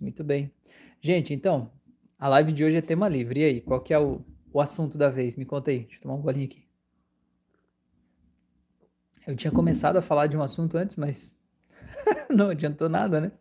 [0.00, 0.52] Muito bem.
[1.00, 1.70] Gente, então,
[2.18, 3.40] a live de hoje é tema livre.
[3.40, 4.20] E aí, qual que é o,
[4.52, 5.36] o assunto da vez?
[5.36, 5.80] Me conta aí.
[5.80, 6.62] Deixa eu tomar um golinho aqui.
[9.26, 11.38] Eu tinha começado a falar de um assunto antes, mas
[12.30, 13.32] não adiantou nada, né?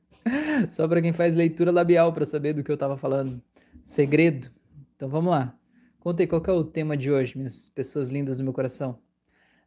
[0.69, 3.41] Só para quem faz leitura labial para saber do que eu estava falando.
[3.85, 4.51] Segredo.
[4.95, 5.57] Então vamos lá.
[5.99, 8.99] Conta aí qual é o tema de hoje, minhas pessoas lindas do meu coração.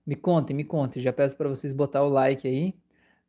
[0.06, 1.02] Me contem, me contem.
[1.02, 2.74] Já peço para vocês botar o like aí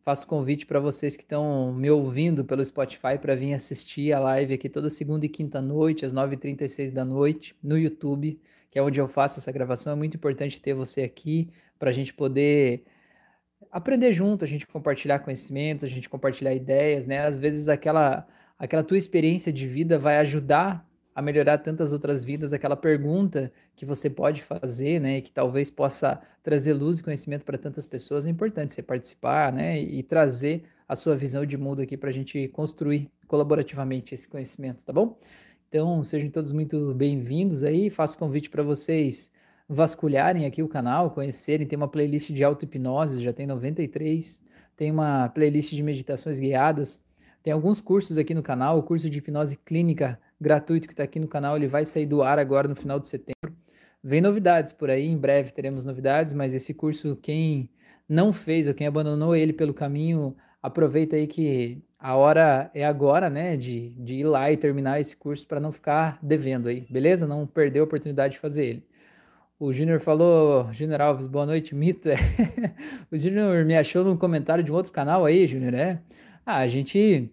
[0.03, 4.55] Faço convite para vocês que estão me ouvindo pelo Spotify para vir assistir a live
[4.55, 8.39] aqui toda segunda e quinta noite, às 9h36 da noite, no YouTube,
[8.71, 9.93] que é onde eu faço essa gravação.
[9.93, 12.83] É muito importante ter você aqui para a gente poder
[13.71, 17.19] aprender junto, a gente compartilhar conhecimentos, a gente compartilhar ideias, né?
[17.19, 18.27] Às vezes aquela,
[18.57, 20.83] aquela tua experiência de vida vai ajudar
[21.13, 26.21] a melhorar tantas outras vidas, aquela pergunta que você pode fazer, né, que talvez possa
[26.41, 30.95] trazer luz e conhecimento para tantas pessoas, é importante você participar, né, e trazer a
[30.95, 35.17] sua visão de mundo aqui para a gente construir colaborativamente esse conhecimento, tá bom?
[35.69, 39.31] Então, sejam todos muito bem-vindos aí, faço convite para vocês
[39.69, 44.43] vasculharem aqui o canal, conhecerem, tem uma playlist de auto-hipnose, já tem 93,
[44.75, 47.01] tem uma playlist de meditações guiadas,
[47.43, 51.19] tem alguns cursos aqui no canal, o curso de hipnose clínica gratuito que está aqui
[51.19, 53.55] no canal, ele vai sair do ar agora no final de setembro.
[54.03, 57.69] Vem novidades por aí, em breve teremos novidades, mas esse curso, quem
[58.09, 63.29] não fez ou quem abandonou ele pelo caminho, aproveita aí que a hora é agora,
[63.29, 67.27] né, de, de ir lá e terminar esse curso para não ficar devendo aí, beleza?
[67.27, 68.91] Não perder a oportunidade de fazer ele.
[69.59, 72.09] O Júnior falou, Júnior Alves, boa noite, mito.
[72.09, 72.15] É.
[73.11, 76.01] o Júnior me achou num comentário de um outro canal aí, Júnior, é?
[76.45, 77.31] Ah, a gente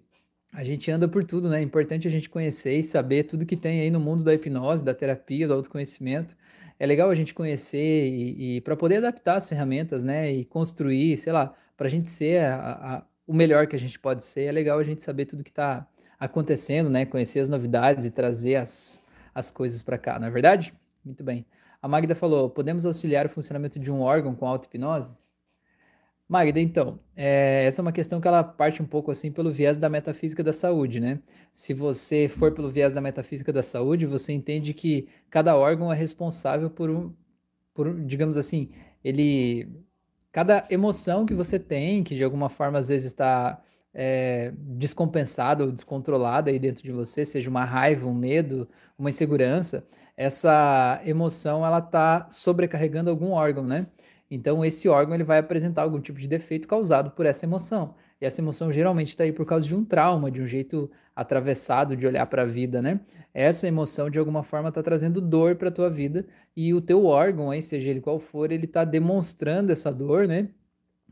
[0.53, 1.61] a gente anda por tudo, né?
[1.61, 4.84] É importante a gente conhecer e saber tudo que tem aí no mundo da hipnose,
[4.84, 6.37] da terapia, do autoconhecimento.
[6.78, 10.33] É legal a gente conhecer e, e para poder adaptar as ferramentas, né?
[10.33, 13.98] E construir, sei lá, para a gente ser a, a, o melhor que a gente
[13.98, 15.86] pode ser, é legal a gente saber tudo que está
[16.19, 17.05] acontecendo, né?
[17.06, 19.03] Conhecer as novidades e trazer as,
[19.34, 20.73] as coisas para cá, não é verdade?
[21.05, 21.47] Muito bem.
[21.81, 25.17] A Magda falou: podemos auxiliar o funcionamento de um órgão com auto-hipnose?
[26.28, 29.78] Magda, então, é, essa é uma questão que ela parte um pouco assim pelo viés
[29.78, 31.20] da metafísica da saúde, né?
[31.55, 35.96] Se você for pelo viés da metafísica da saúde, você entende que cada órgão é
[35.96, 37.14] responsável por um,
[37.72, 38.70] por, digamos assim,
[39.02, 39.68] ele,
[40.33, 43.62] cada emoção que você tem, que de alguma forma às vezes está
[43.94, 48.68] é, descompensada ou descontrolada aí dentro de você, seja uma raiva, um medo,
[48.98, 49.86] uma insegurança,
[50.17, 53.86] essa emoção ela está sobrecarregando algum órgão, né?
[54.30, 57.94] Então, esse órgão ele vai apresentar algum tipo de defeito causado por essa emoção.
[58.20, 61.96] E essa emoção geralmente está aí por causa de um trauma, de um jeito atravessado
[61.96, 63.00] de olhar para a vida, né?
[63.33, 67.05] Essa emoção, de alguma forma, está trazendo dor para a tua vida e o teu
[67.05, 70.48] órgão, aí, seja ele qual for, ele está demonstrando essa dor, né?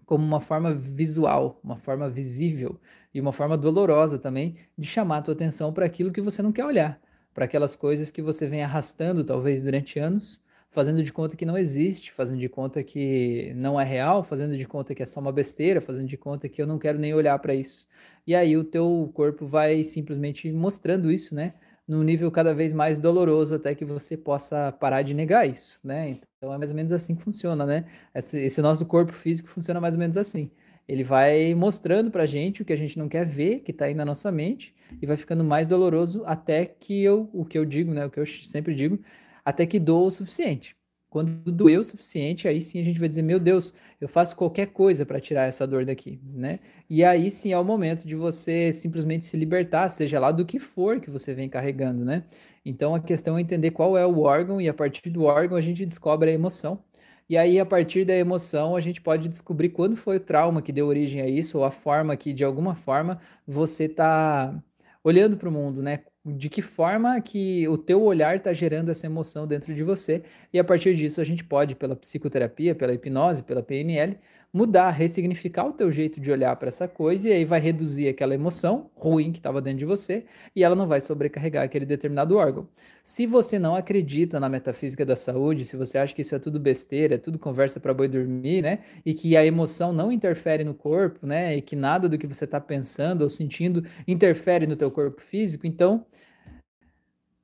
[0.05, 2.79] Como uma forma visual, uma forma visível
[3.13, 6.53] e uma forma dolorosa também de chamar a tua atenção para aquilo que você não
[6.53, 7.01] quer olhar,
[7.35, 10.45] para aquelas coisas que você vem arrastando, talvez durante anos,
[10.77, 14.67] fazendo de conta que não existe, fazendo de conta que não é real, fazendo de
[14.67, 17.39] conta que é só uma besteira, fazendo de conta que eu não quero nem olhar
[17.39, 17.89] para isso.
[18.27, 21.55] E aí o teu corpo vai simplesmente mostrando isso, né?
[21.89, 26.19] Num nível cada vez mais doloroso até que você possa parar de negar isso, né?
[26.37, 27.87] Então é mais ou menos assim que funciona, né?
[28.15, 30.51] Esse, esse nosso corpo físico funciona mais ou menos assim.
[30.87, 33.95] Ele vai mostrando pra gente o que a gente não quer ver, que tá aí
[33.95, 37.95] na nossa mente, e vai ficando mais doloroso até que eu, o que eu digo,
[37.95, 38.05] né?
[38.05, 39.01] O que eu sempre digo,
[39.47, 40.77] até que doa o suficiente.
[41.09, 44.67] Quando doer o suficiente, aí sim a gente vai dizer: meu Deus, eu faço qualquer
[44.67, 46.61] coisa para tirar essa dor daqui, né?
[46.91, 50.59] E aí sim é o momento de você simplesmente se libertar, seja lá do que
[50.59, 52.25] for que você vem carregando, né?
[52.65, 55.61] Então a questão é entender qual é o órgão e a partir do órgão a
[55.63, 56.83] gente descobre a emoção.
[57.29, 60.73] E aí, a partir da emoção, a gente pode descobrir quando foi o trauma que
[60.73, 64.63] deu origem a isso, ou a forma que, de alguma forma, você está
[65.03, 66.05] olhando para o mundo, né?
[66.27, 70.23] De que forma que o teu olhar está gerando essa emoção dentro de você
[70.53, 74.19] e a partir disso a gente pode pela psicoterapia, pela hipnose, pela PNL
[74.57, 78.35] mudar, ressignificar o teu jeito de olhar para essa coisa e aí vai reduzir aquela
[78.35, 82.67] emoção ruim que estava dentro de você e ela não vai sobrecarregar aquele determinado órgão.
[83.05, 86.59] Se você não acredita na metafísica da saúde, se você acha que isso é tudo
[86.59, 88.79] besteira, é tudo conversa para boi dormir, né?
[89.05, 91.55] E que a emoção não interfere no corpo, né?
[91.55, 95.67] E que nada do que você está pensando ou sentindo interfere no teu corpo físico,
[95.67, 96.05] então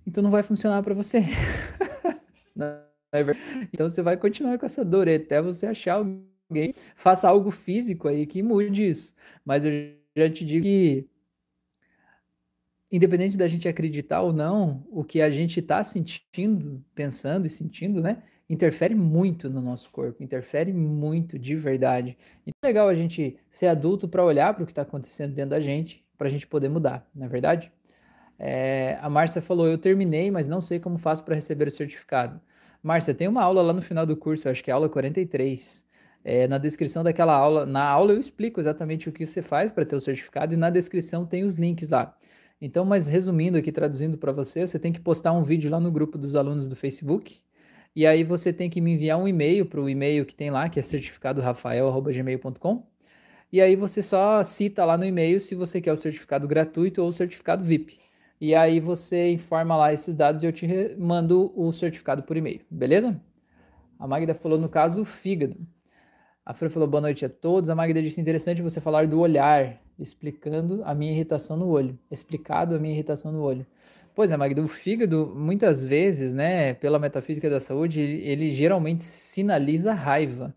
[0.06, 1.20] então não vai funcionar para você.
[3.14, 3.20] É
[3.72, 8.26] então você vai continuar com essa dor até você achar alguém, faça algo físico aí
[8.26, 9.14] que mude isso.
[9.44, 9.72] Mas eu
[10.16, 11.06] já te digo que,
[12.90, 18.00] independente da gente acreditar ou não, o que a gente está sentindo, pensando e sentindo,
[18.00, 18.22] né?
[18.48, 22.16] Interfere muito no nosso corpo, interfere muito de verdade.
[22.46, 25.50] Então é legal a gente ser adulto para olhar para o que está acontecendo dentro
[25.50, 27.70] da gente, para a gente poder mudar, não é verdade?
[28.44, 32.40] É, a Márcia falou: Eu terminei, mas não sei como faço para receber o certificado.
[32.82, 35.84] Márcia, tem uma aula lá no final do curso, acho que é a aula 43.
[36.24, 39.84] É, na descrição daquela aula, na aula eu explico exatamente o que você faz para
[39.84, 42.16] ter o certificado e na descrição tem os links lá.
[42.60, 45.90] Então, mas resumindo aqui, traduzindo para você, você tem que postar um vídeo lá no
[45.92, 47.40] grupo dos alunos do Facebook.
[47.94, 50.68] E aí você tem que me enviar um e-mail para o e-mail que tem lá,
[50.68, 52.86] que é certificadorafael.gmail.com.
[53.52, 57.08] E aí você só cita lá no e-mail se você quer o certificado gratuito ou
[57.08, 58.02] o certificado VIP.
[58.42, 60.66] E aí você informa lá esses dados e eu te
[60.98, 63.22] mando o certificado por e-mail, beleza?
[63.96, 65.56] A Magda falou, no caso, fígado.
[66.44, 67.70] A Fran falou, boa noite a todos.
[67.70, 71.96] A Magda disse, interessante você falar do olhar explicando a minha irritação no olho.
[72.10, 73.64] Explicado a minha irritação no olho.
[74.12, 79.94] Pois é, Magda, o fígado, muitas vezes, né, pela metafísica da saúde, ele geralmente sinaliza
[79.94, 80.52] raiva.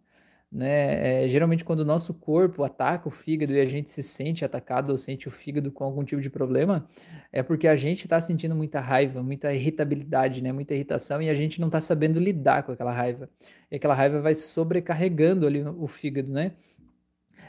[0.51, 1.25] Né?
[1.25, 4.91] É, geralmente, quando o nosso corpo ataca o fígado e a gente se sente atacado
[4.91, 6.87] ou sente o fígado com algum tipo de problema,
[7.31, 10.51] é porque a gente está sentindo muita raiva, muita irritabilidade, né?
[10.53, 13.29] muita irritação e a gente não está sabendo lidar com aquela raiva.
[13.69, 16.53] E aquela raiva vai sobrecarregando ali o fígado, né?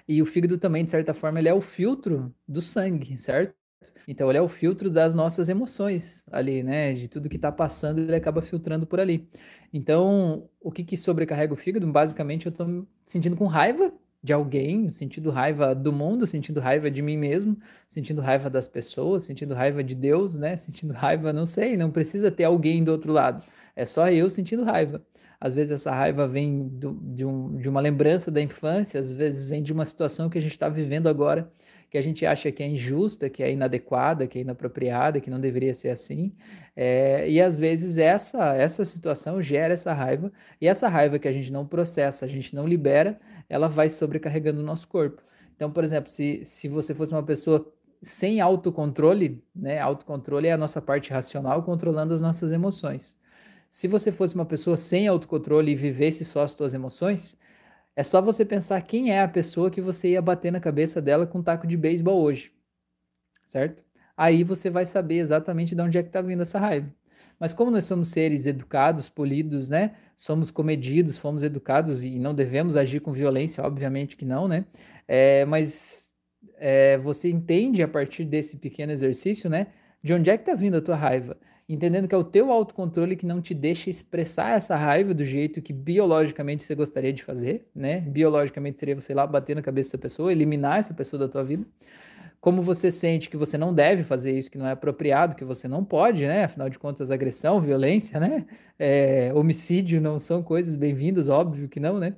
[0.09, 3.55] E o fígado também, de certa forma, ele é o filtro do sangue, certo?
[4.07, 6.93] Então, ele é o filtro das nossas emoções ali, né?
[6.95, 9.29] De tudo que está passando, ele acaba filtrando por ali.
[9.73, 11.87] Então, o que, que sobrecarrega o fígado?
[11.91, 13.93] Basicamente, eu estou sentindo com raiva
[14.23, 17.57] de alguém, sentindo raiva do mundo, sentindo raiva de mim mesmo,
[17.87, 20.57] sentindo raiva das pessoas, sentindo raiva de Deus, né?
[20.57, 23.45] Sentindo raiva, não sei, não precisa ter alguém do outro lado.
[23.75, 25.05] É só eu sentindo raiva.
[25.41, 29.49] Às vezes essa raiva vem do, de, um, de uma lembrança da infância, às vezes
[29.49, 31.53] vem de uma situação que a gente está vivendo agora,
[31.91, 35.41] que a gente acha que é injusta, que é inadequada, que é inapropriada, que não
[35.41, 36.33] deveria ser assim.
[36.75, 41.33] É, e às vezes essa, essa situação gera essa raiva, e essa raiva que a
[41.33, 43.19] gente não processa, a gente não libera,
[43.49, 45.23] ela vai sobrecarregando o nosso corpo.
[45.55, 47.73] Então, por exemplo, se, se você fosse uma pessoa
[48.03, 49.79] sem autocontrole, né?
[49.81, 53.17] Autocontrole é a nossa parte racional controlando as nossas emoções.
[53.69, 57.37] Se você fosse uma pessoa sem autocontrole e vivesse só as suas emoções,
[57.97, 61.27] é só você pensar quem é a pessoa que você ia bater na cabeça dela
[61.27, 62.53] com um taco de beisebol hoje.
[63.47, 63.83] Certo?
[64.15, 66.93] Aí você vai saber exatamente de onde é que está vindo essa raiva.
[67.39, 69.95] Mas como nós somos seres educados, polidos, né?
[70.17, 74.65] Somos comedidos, fomos educados e não devemos agir com violência, obviamente que não, né?
[75.07, 76.11] É, mas
[76.57, 79.69] é, você entende a partir desse pequeno exercício, né?
[80.03, 81.37] De onde é que está vindo a tua raiva?
[81.69, 85.61] Entendendo que é o teu autocontrole que não te deixa expressar essa raiva do jeito
[85.61, 88.01] que biologicamente você gostaria de fazer, né?
[88.01, 91.67] Biologicamente seria você lá bater na cabeça dessa pessoa, eliminar essa pessoa da tua vida.
[92.41, 95.67] Como você sente que você não deve fazer isso, que não é apropriado, que você
[95.67, 96.45] não pode, né?
[96.45, 98.47] Afinal de contas, agressão, violência, né?
[98.79, 102.15] É, homicídio não são coisas bem-vindas, óbvio que não, né?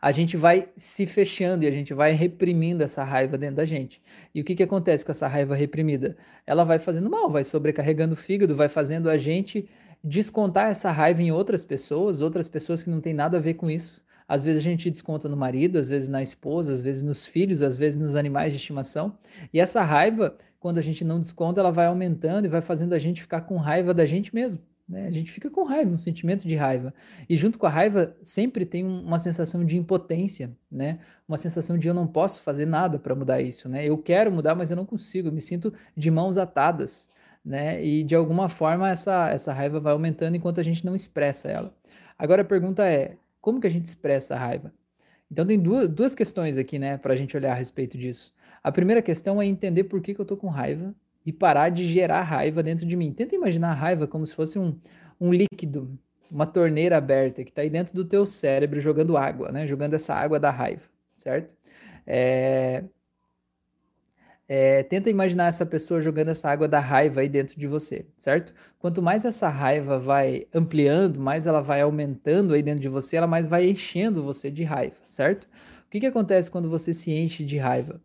[0.00, 4.02] A gente vai se fechando e a gente vai reprimindo essa raiva dentro da gente.
[4.34, 6.16] E o que, que acontece com essa raiva reprimida?
[6.46, 9.68] Ela vai fazendo mal, vai sobrecarregando o fígado, vai fazendo a gente
[10.02, 13.70] descontar essa raiva em outras pessoas, outras pessoas que não tem nada a ver com
[13.70, 14.04] isso.
[14.26, 17.62] Às vezes a gente desconta no marido, às vezes na esposa, às vezes nos filhos,
[17.62, 19.16] às vezes nos animais de estimação.
[19.52, 22.98] E essa raiva, quando a gente não desconta, ela vai aumentando e vai fazendo a
[22.98, 24.60] gente ficar com raiva da gente mesmo.
[24.92, 25.06] Né?
[25.06, 26.92] A gente fica com raiva, um sentimento de raiva.
[27.26, 30.98] E junto com a raiva sempre tem uma sensação de impotência, né?
[31.26, 33.88] Uma sensação de eu não posso fazer nada para mudar isso, né?
[33.88, 37.08] Eu quero mudar, mas eu não consigo, eu me sinto de mãos atadas,
[37.42, 37.82] né?
[37.82, 41.74] E de alguma forma essa, essa raiva vai aumentando enquanto a gente não expressa ela.
[42.18, 44.74] Agora a pergunta é, como que a gente expressa a raiva?
[45.30, 48.34] Então tem duas, duas questões aqui, né, para a gente olhar a respeito disso.
[48.62, 51.84] A primeira questão é entender por que, que eu tô com raiva e parar de
[51.84, 53.12] gerar raiva dentro de mim.
[53.12, 54.78] Tenta imaginar a raiva como se fosse um,
[55.20, 55.98] um líquido,
[56.30, 59.66] uma torneira aberta que está aí dentro do teu cérebro jogando água, né?
[59.66, 60.82] Jogando essa água da raiva,
[61.14, 61.54] certo?
[62.06, 62.84] É,
[64.48, 68.52] é, tenta imaginar essa pessoa jogando essa água da raiva aí dentro de você, certo?
[68.78, 73.26] Quanto mais essa raiva vai ampliando, mais ela vai aumentando aí dentro de você, ela
[73.26, 75.44] mais vai enchendo você de raiva, certo?
[75.44, 78.00] O que, que acontece quando você se enche de raiva?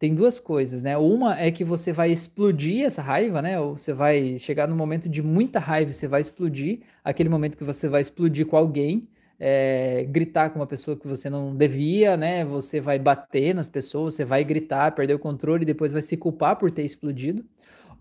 [0.00, 0.96] Tem duas coisas, né?
[0.96, 3.60] Uma é que você vai explodir essa raiva, né?
[3.60, 7.64] Ou você vai chegar no momento de muita raiva, você vai explodir, aquele momento que
[7.64, 9.06] você vai explodir com alguém,
[9.38, 12.46] é, gritar com uma pessoa que você não devia, né?
[12.46, 16.16] Você vai bater nas pessoas, você vai gritar, perder o controle e depois vai se
[16.16, 17.44] culpar por ter explodido.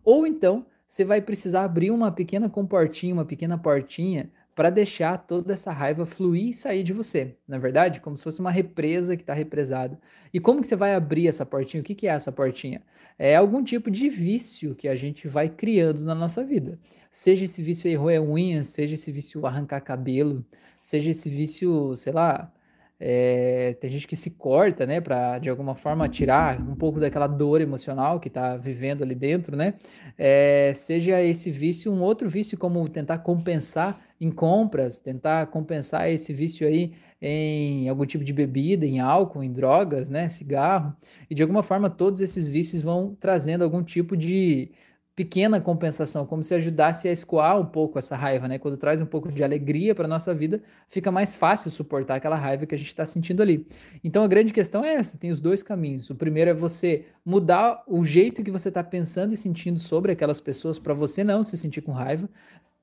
[0.02, 5.54] Ou então você vai precisar abrir uma pequena comportinha, uma pequena portinha para deixar toda
[5.54, 8.02] essa raiva fluir e sair de você, na é verdade?
[8.02, 9.98] Como se fosse uma represa que está represada.
[10.34, 11.80] E como que você vai abrir essa portinha?
[11.80, 12.82] O que, que é essa portinha?
[13.18, 16.78] É algum tipo de vício que a gente vai criando na nossa vida.
[17.10, 20.46] Seja esse vício aí roer unha, seja esse vício arrancar cabelo,
[20.82, 22.52] seja esse vício, sei lá,
[23.00, 27.28] é, tem gente que se corta, né, para de alguma forma tirar um pouco daquela
[27.28, 29.76] dor emocional que está vivendo ali dentro, né?
[30.18, 36.34] É, seja esse vício um outro vício, como tentar compensar em compras, tentar compensar esse
[36.34, 40.96] vício aí em algum tipo de bebida, em álcool, em drogas, né, cigarro,
[41.30, 44.72] e de alguma forma todos esses vícios vão trazendo algum tipo de
[45.20, 48.58] pequena compensação, como se ajudasse a escoar um pouco essa raiva, né?
[48.58, 52.66] Quando traz um pouco de alegria para nossa vida, fica mais fácil suportar aquela raiva
[52.66, 53.68] que a gente está sentindo ali.
[54.02, 56.10] Então a grande questão é essa: tem os dois caminhos.
[56.10, 60.40] O primeiro é você mudar o jeito que você está pensando e sentindo sobre aquelas
[60.40, 62.30] pessoas para você não se sentir com raiva.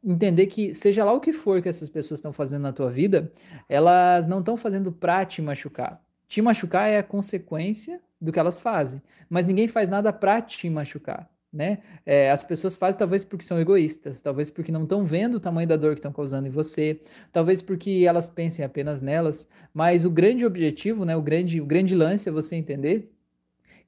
[0.04, 3.32] Entender que, seja lá o que for que essas pessoas estão fazendo na tua vida,
[3.66, 6.02] elas não estão fazendo para te machucar.
[6.28, 10.68] Te machucar é a consequência do que elas fazem, mas ninguém faz nada para te
[10.68, 11.26] machucar
[11.56, 11.78] né?
[12.04, 15.66] É, as pessoas fazem talvez porque são egoístas, talvez porque não estão vendo o tamanho
[15.66, 17.00] da dor que estão causando em você,
[17.32, 21.94] talvez porque elas pensem apenas nelas, mas o grande objetivo, né, o grande, o grande
[21.94, 23.10] lance é você entender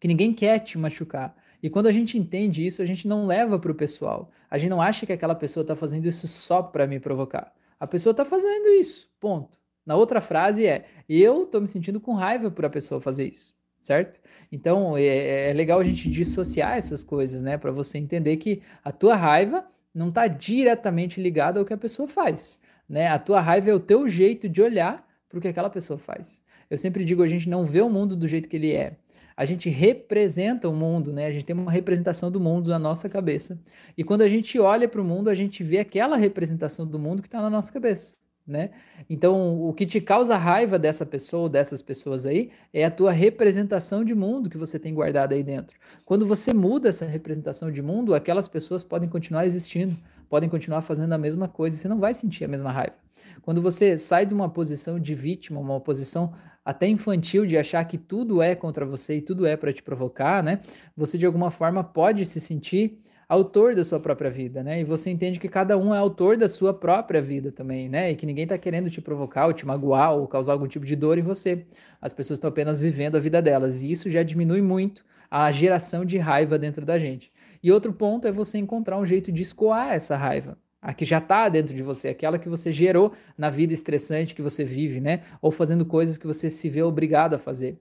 [0.01, 1.37] que ninguém quer te machucar.
[1.63, 4.31] E quando a gente entende isso, a gente não leva para o pessoal.
[4.51, 7.53] A gente não acha que aquela pessoa está fazendo isso só para me provocar.
[7.79, 9.59] A pessoa está fazendo isso, ponto.
[9.85, 13.58] Na outra frase é: eu estou me sentindo com raiva por a pessoa fazer isso
[13.81, 14.21] certo?
[14.51, 17.59] Então é, é, legal a gente dissociar essas coisas, né?
[17.59, 22.09] Para você entender que a tua raiva não está diretamente ligada ao que a pessoa
[22.09, 23.09] faz, né?
[23.09, 26.43] A tua raiva é o teu jeito de olhar para o que aquela pessoa faz.
[26.71, 28.97] Eu sempre digo, a gente não vê o mundo do jeito que ele é.
[29.37, 31.27] A gente representa o mundo, né?
[31.27, 33.61] A gente tem uma representação do mundo na nossa cabeça.
[33.97, 37.23] E quando a gente olha para o mundo, a gente vê aquela representação do mundo
[37.23, 38.17] que está na nossa cabeça
[38.49, 38.71] né?
[39.09, 44.03] Então, o que te causa raiva dessa pessoa, dessas pessoas aí, é a tua representação
[44.05, 45.77] de mundo que você tem guardado aí dentro.
[46.05, 49.97] Quando você muda essa representação de mundo, aquelas pessoas podem continuar existindo,
[50.29, 52.95] podem continuar fazendo a mesma coisa e você não vai sentir a mesma raiva.
[53.43, 56.33] Quando você sai de uma posição de vítima, uma posição
[56.65, 60.43] até infantil de achar que tudo é contra você e tudo é para te provocar,
[60.43, 60.61] né?
[60.97, 64.81] Você de alguma forma pode se sentir autor da sua própria vida, né?
[64.81, 68.11] E você entende que cada um é autor da sua própria vida também, né?
[68.11, 70.97] E que ninguém está querendo te provocar ou te magoar ou causar algum tipo de
[70.97, 71.67] dor em você.
[72.01, 73.83] As pessoas estão apenas vivendo a vida delas.
[73.83, 77.31] E isso já diminui muito a geração de raiva dentro da gente.
[77.63, 80.57] E outro ponto é você encontrar um jeito de escoar essa raiva.
[80.81, 84.41] A que já está dentro de você, aquela que você gerou na vida estressante que
[84.41, 85.23] você vive, né?
[85.43, 87.79] Ou fazendo coisas que você se vê obrigado a fazer.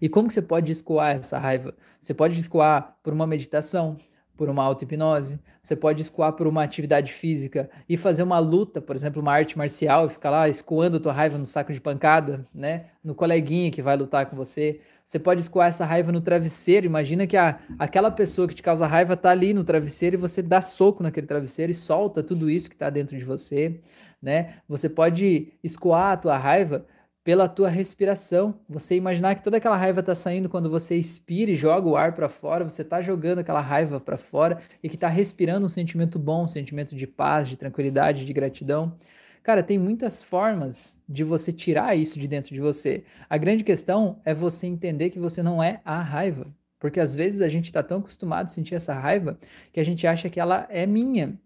[0.00, 1.74] E como que você pode escoar essa raiva?
[2.00, 3.98] Você pode escoar por uma meditação,
[4.36, 8.94] por uma auto-hipnose, você pode escoar por uma atividade física e fazer uma luta, por
[8.94, 12.46] exemplo, uma arte marcial, e ficar lá escoando a tua raiva no saco de pancada,
[12.54, 12.86] né?
[13.02, 14.80] No coleguinha que vai lutar com você.
[15.06, 16.86] Você pode escoar essa raiva no travesseiro.
[16.86, 20.42] Imagina que a, aquela pessoa que te causa raiva tá ali no travesseiro e você
[20.42, 23.80] dá soco naquele travesseiro e solta tudo isso que está dentro de você,
[24.20, 24.56] né?
[24.68, 26.86] Você pode escoar a tua raiva
[27.24, 28.54] pela tua respiração.
[28.68, 32.14] Você imaginar que toda aquela raiva está saindo quando você expira e joga o ar
[32.14, 36.18] para fora, você está jogando aquela raiva para fora e que está respirando um sentimento
[36.18, 38.96] bom, um sentimento de paz, de tranquilidade, de gratidão.
[39.42, 43.04] Cara, tem muitas formas de você tirar isso de dentro de você.
[43.28, 46.46] A grande questão é você entender que você não é a raiva.
[46.78, 49.38] Porque às vezes a gente está tão acostumado a sentir essa raiva
[49.72, 51.38] que a gente acha que ela é minha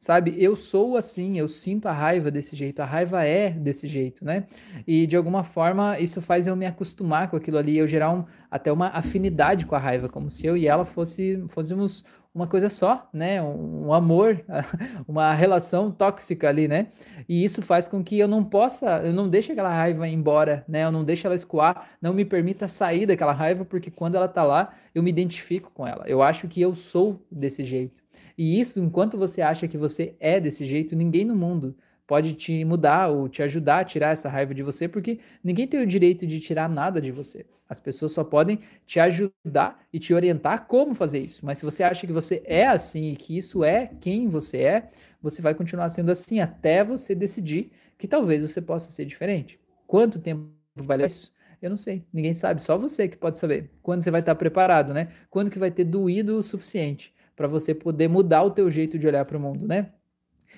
[0.00, 0.34] sabe?
[0.42, 4.46] Eu sou assim, eu sinto a raiva desse jeito, a raiva é desse jeito, né?
[4.86, 8.24] E de alguma forma isso faz eu me acostumar com aquilo ali, eu gerar um,
[8.50, 12.02] até uma afinidade com a raiva, como se eu e ela fosse, fôssemos
[12.34, 13.42] uma coisa só, né?
[13.42, 14.42] Um, um amor,
[15.06, 16.86] uma relação tóxica ali, né?
[17.28, 20.84] E isso faz com que eu não possa, eu não deixe aquela raiva embora, né?
[20.84, 24.42] Eu não deixe ela escoar, não me permita sair daquela raiva, porque quando ela tá
[24.44, 26.04] lá, eu me identifico com ela.
[26.06, 28.00] Eu acho que eu sou desse jeito.
[28.40, 32.64] E isso, enquanto você acha que você é desse jeito, ninguém no mundo pode te
[32.64, 36.26] mudar ou te ajudar a tirar essa raiva de você, porque ninguém tem o direito
[36.26, 37.44] de tirar nada de você.
[37.68, 41.44] As pessoas só podem te ajudar e te orientar como fazer isso.
[41.44, 44.90] Mas se você acha que você é assim e que isso é quem você é,
[45.20, 49.60] você vai continuar sendo assim até você decidir que talvez você possa ser diferente.
[49.86, 51.30] Quanto tempo vai levar isso?
[51.60, 53.70] Eu não sei, ninguém sabe, só você que pode saber.
[53.82, 55.08] Quando você vai estar preparado, né?
[55.28, 59.06] Quando que vai ter doído o suficiente para você poder mudar o teu jeito de
[59.06, 59.92] olhar para o mundo, né?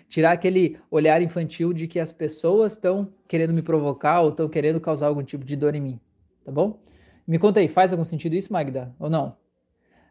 [0.09, 4.81] Tirar aquele olhar infantil de que as pessoas estão querendo me provocar ou estão querendo
[4.81, 6.01] causar algum tipo de dor em mim,
[6.45, 6.83] tá bom?
[7.25, 9.37] Me conta aí, faz algum sentido isso, Magda, ou não?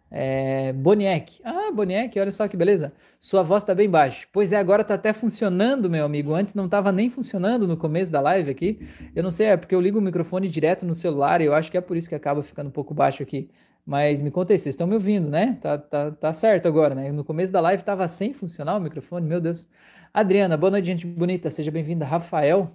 [0.09, 1.41] É, Boniek.
[1.43, 2.93] Ah, Boniek, olha só que beleza.
[3.19, 4.25] Sua voz tá bem baixa.
[4.31, 6.33] Pois é, agora tá até funcionando, meu amigo.
[6.33, 8.79] Antes não tava nem funcionando no começo da live aqui.
[9.13, 11.69] Eu não sei, é porque eu ligo o microfone direto no celular e eu acho
[11.69, 13.49] que é por isso que acaba ficando um pouco baixo aqui.
[13.91, 15.57] Mas me conta aí, vocês estão me ouvindo, né?
[15.61, 17.11] Tá, tá, tá certo agora, né?
[17.11, 19.67] No começo da live estava sem funcionar o microfone, meu Deus.
[20.13, 22.05] Adriana, boa noite, gente bonita, seja bem-vinda.
[22.05, 22.71] Rafael,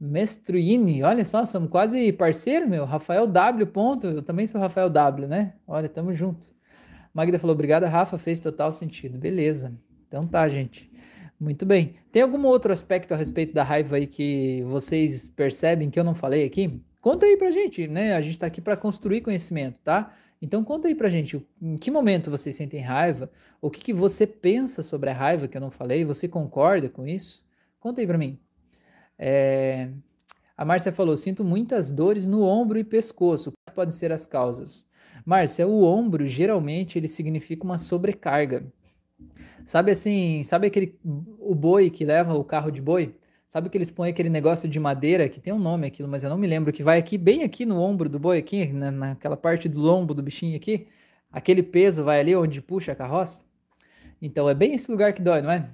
[0.00, 2.84] Mestruini, olha só, somos quase parceiro, meu.
[2.84, 3.68] Rafael W.
[3.68, 4.08] Ponto.
[4.08, 5.52] Eu também sou Rafael W, né?
[5.64, 6.48] Olha, tamo junto.
[7.14, 9.16] Magda falou, obrigada, Rafa, fez total sentido.
[9.16, 9.72] Beleza.
[10.08, 10.90] Então tá, gente.
[11.38, 11.94] Muito bem.
[12.10, 16.16] Tem algum outro aspecto a respeito da raiva aí que vocês percebem que eu não
[16.16, 16.82] falei aqui?
[17.00, 18.16] Conta aí pra gente, né?
[18.16, 20.12] A gente tá aqui para construir conhecimento, tá?
[20.42, 23.30] Então conta aí pra gente, em que momento vocês sentem raiva?
[23.60, 26.04] O que, que você pensa sobre a raiva que eu não falei?
[26.04, 27.44] Você concorda com isso?
[27.78, 28.36] Conta aí pra mim.
[29.16, 29.88] É...
[30.56, 33.52] A Márcia falou, sinto muitas dores no ombro e pescoço.
[33.64, 34.88] Quais podem ser as causas?
[35.24, 38.66] Márcia, o ombro, geralmente, ele significa uma sobrecarga.
[39.64, 40.98] Sabe assim, sabe aquele
[41.38, 43.14] o boi que leva o carro de boi?
[43.52, 46.30] Sabe que eles põem aquele negócio de madeira, que tem um nome aquilo, mas eu
[46.30, 49.36] não me lembro, que vai aqui, bem aqui no ombro do boi, aqui, na, naquela
[49.36, 50.88] parte do lombo do bichinho aqui.
[51.30, 53.42] Aquele peso vai ali onde puxa a carroça.
[54.22, 55.68] Então é bem esse lugar que dói, não é?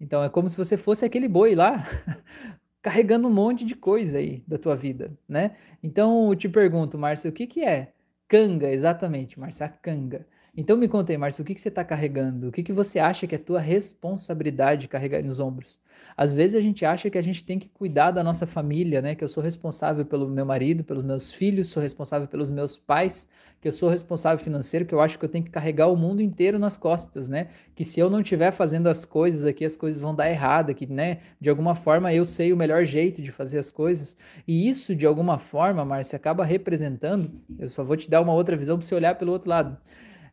[0.00, 1.86] Então é como se você fosse aquele boi lá,
[2.80, 5.56] carregando um monte de coisa aí da tua vida, né?
[5.82, 7.92] Então eu te pergunto, Márcio, o que que é
[8.28, 10.26] Canga, exatamente, Márcia, a canga.
[10.56, 12.48] Então me conta aí, Márcio, o que, que você está carregando?
[12.48, 15.80] O que, que você acha que é tua responsabilidade de carregar nos ombros?
[16.16, 19.14] Às vezes a gente acha que a gente tem que cuidar da nossa família, né?
[19.14, 23.28] Que eu sou responsável pelo meu marido, pelos meus filhos, sou responsável pelos meus pais,
[23.60, 26.20] que eu sou responsável financeiro, que eu acho que eu tenho que carregar o mundo
[26.20, 27.48] inteiro nas costas, né?
[27.74, 30.86] Que se eu não estiver fazendo as coisas aqui, as coisas vão dar errado, que,
[30.86, 31.18] né?
[31.40, 34.16] De alguma forma eu sei o melhor jeito de fazer as coisas.
[34.48, 37.30] E isso, de alguma forma, Márcia, acaba representando.
[37.58, 39.78] Eu só vou te dar uma outra visão para você olhar pelo outro lado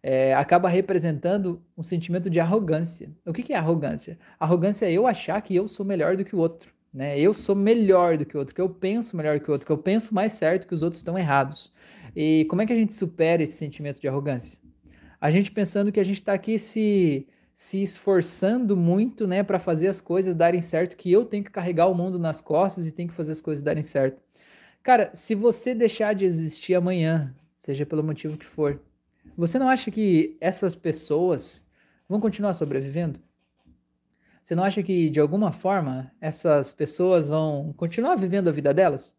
[0.10, 3.12] é, acaba representando um sentimento de arrogância.
[3.26, 4.18] O que, que é arrogância?
[4.40, 6.72] Arrogância é eu achar que eu sou melhor do que o outro.
[6.94, 7.20] Né?
[7.20, 9.72] Eu sou melhor do que o outro, que eu penso melhor que o outro, que
[9.72, 11.74] eu penso mais certo que os outros estão errados.
[12.16, 14.58] E como é que a gente supera esse sentimento de arrogância?
[15.20, 19.90] A gente pensando que a gente está aqui se, se esforçando muito né, para fazer
[19.90, 23.10] as coisas darem certo, que eu tenho que carregar o mundo nas costas e tenho
[23.10, 24.22] que fazer as coisas darem certo.
[24.82, 28.80] Cara, se você deixar de existir amanhã, seja pelo motivo que for,
[29.38, 31.66] você não acha que essas pessoas
[32.10, 33.20] vão continuar sobrevivendo?
[34.44, 39.16] Você não acha que, de alguma forma, essas pessoas vão continuar vivendo a vida delas?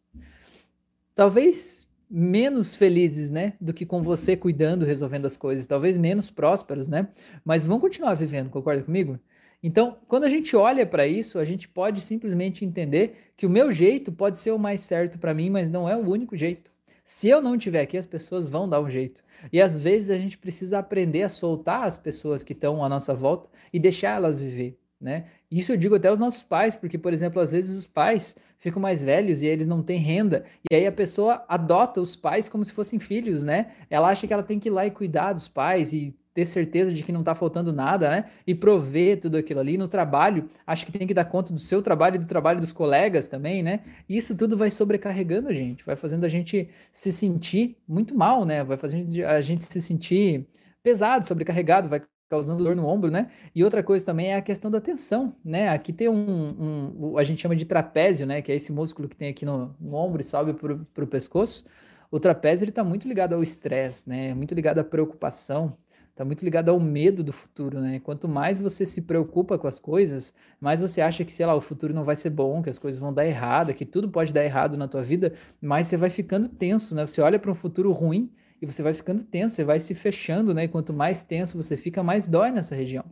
[1.14, 6.88] Talvez menos felizes, né, do que com você cuidando, resolvendo as coisas, talvez menos prósperas,
[6.88, 7.09] né?
[7.45, 9.21] Mas vão continuar vivendo, concorda comigo?
[9.62, 13.71] Então, quando a gente olha para isso, a gente pode simplesmente entender que o meu
[13.71, 16.71] jeito pode ser o mais certo para mim, mas não é o único jeito.
[17.11, 19.25] Se eu não estiver aqui, as pessoas vão dar um jeito.
[19.51, 23.14] E às vezes a gente precisa aprender a soltar as pessoas que estão à nossa
[23.14, 25.25] volta e deixar elas viver, né?
[25.51, 28.81] Isso eu digo até aos nossos pais, porque, por exemplo, às vezes os pais ficam
[28.83, 32.62] mais velhos e eles não têm renda, e aí a pessoa adota os pais como
[32.62, 33.73] se fossem filhos, né?
[33.88, 36.92] Ela acha que ela tem que ir lá e cuidar dos pais e ter certeza
[36.92, 38.27] de que não está faltando nada, né?
[38.46, 39.77] E prover tudo aquilo ali.
[39.77, 42.70] No trabalho, acho que tem que dar conta do seu trabalho e do trabalho dos
[42.70, 43.81] colegas também, né?
[44.09, 48.44] E isso tudo vai sobrecarregando a gente, vai fazendo a gente se sentir muito mal,
[48.44, 48.62] né?
[48.62, 50.46] Vai fazendo a gente se sentir
[50.81, 53.33] pesado, sobrecarregado, vai causando dor no ombro, né?
[53.53, 55.70] E outra coisa também é a questão da tensão, né?
[55.70, 58.40] Aqui tem um, um a gente chama de trapézio, né?
[58.42, 61.64] Que é esse músculo que tem aqui no, no ombro e sobe para o pescoço.
[62.12, 64.33] O trapézio ele está muito ligado ao estresse, né?
[64.35, 65.77] Muito ligado à preocupação.
[66.18, 68.00] Está muito ligado ao medo do futuro, né?
[68.00, 71.61] Quanto mais você se preocupa com as coisas, mais você acha que, sei lá, o
[71.61, 74.44] futuro não vai ser bom, que as coisas vão dar errado, que tudo pode dar
[74.44, 77.07] errado na tua vida, mais você vai ficando tenso, né?
[77.07, 80.52] Você olha para um futuro ruim e você vai ficando tenso, você vai se fechando,
[80.52, 80.64] né?
[80.64, 83.04] E quanto mais tenso você fica, mais dói nessa região.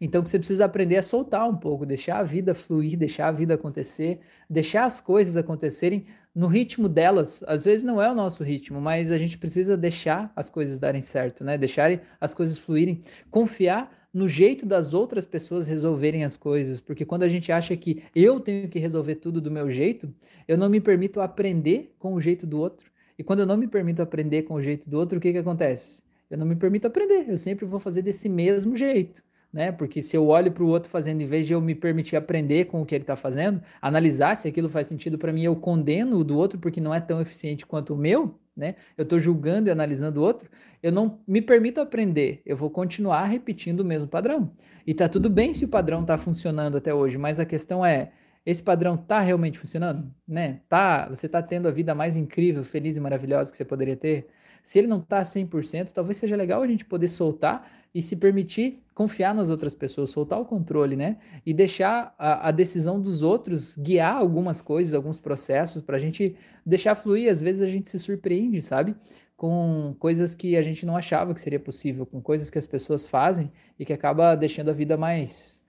[0.00, 3.26] Então, o que você precisa aprender é soltar um pouco, deixar a vida fluir, deixar
[3.26, 7.44] a vida acontecer, deixar as coisas acontecerem no ritmo delas.
[7.46, 11.00] Às vezes não é o nosso ritmo, mas a gente precisa deixar as coisas darem
[11.00, 11.56] certo, né?
[11.56, 17.24] Deixar as coisas fluírem, confiar no jeito das outras pessoas resolverem as coisas, porque quando
[17.24, 20.12] a gente acha que eu tenho que resolver tudo do meu jeito,
[20.46, 22.90] eu não me permito aprender com o jeito do outro.
[23.18, 25.38] E quando eu não me permito aprender com o jeito do outro, o que que
[25.38, 26.02] acontece?
[26.30, 29.22] Eu não me permito aprender, eu sempre vou fazer desse mesmo jeito
[29.54, 29.70] né?
[29.70, 32.64] Porque se eu olho para o outro fazendo, em vez de eu me permitir aprender
[32.64, 36.18] com o que ele está fazendo, analisar se aquilo faz sentido para mim, eu condeno
[36.18, 38.74] o do outro porque não é tão eficiente quanto o meu, né?
[38.98, 40.50] Eu estou julgando e analisando o outro,
[40.82, 44.50] eu não me permito aprender, eu vou continuar repetindo o mesmo padrão.
[44.84, 48.10] E tá tudo bem se o padrão está funcionando até hoje, mas a questão é,
[48.44, 50.62] esse padrão tá realmente funcionando, né?
[50.68, 54.26] Tá, você tá tendo a vida mais incrível, feliz e maravilhosa que você poderia ter?
[54.64, 58.82] Se ele não tá 100%, talvez seja legal a gente poder soltar e se permitir
[58.92, 61.18] confiar nas outras pessoas, soltar o controle, né?
[61.46, 66.36] E deixar a, a decisão dos outros guiar algumas coisas, alguns processos, para a gente
[66.66, 67.30] deixar fluir.
[67.30, 68.96] Às vezes a gente se surpreende, sabe?
[69.36, 73.06] Com coisas que a gente não achava que seria possível, com coisas que as pessoas
[73.06, 75.62] fazem e que acaba deixando a vida mais,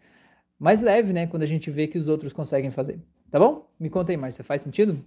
[0.60, 1.28] mais leve, né?
[1.28, 3.00] Quando a gente vê que os outros conseguem fazer.
[3.30, 3.70] Tá bom?
[3.80, 5.04] Me conta aí, Márcia, faz sentido?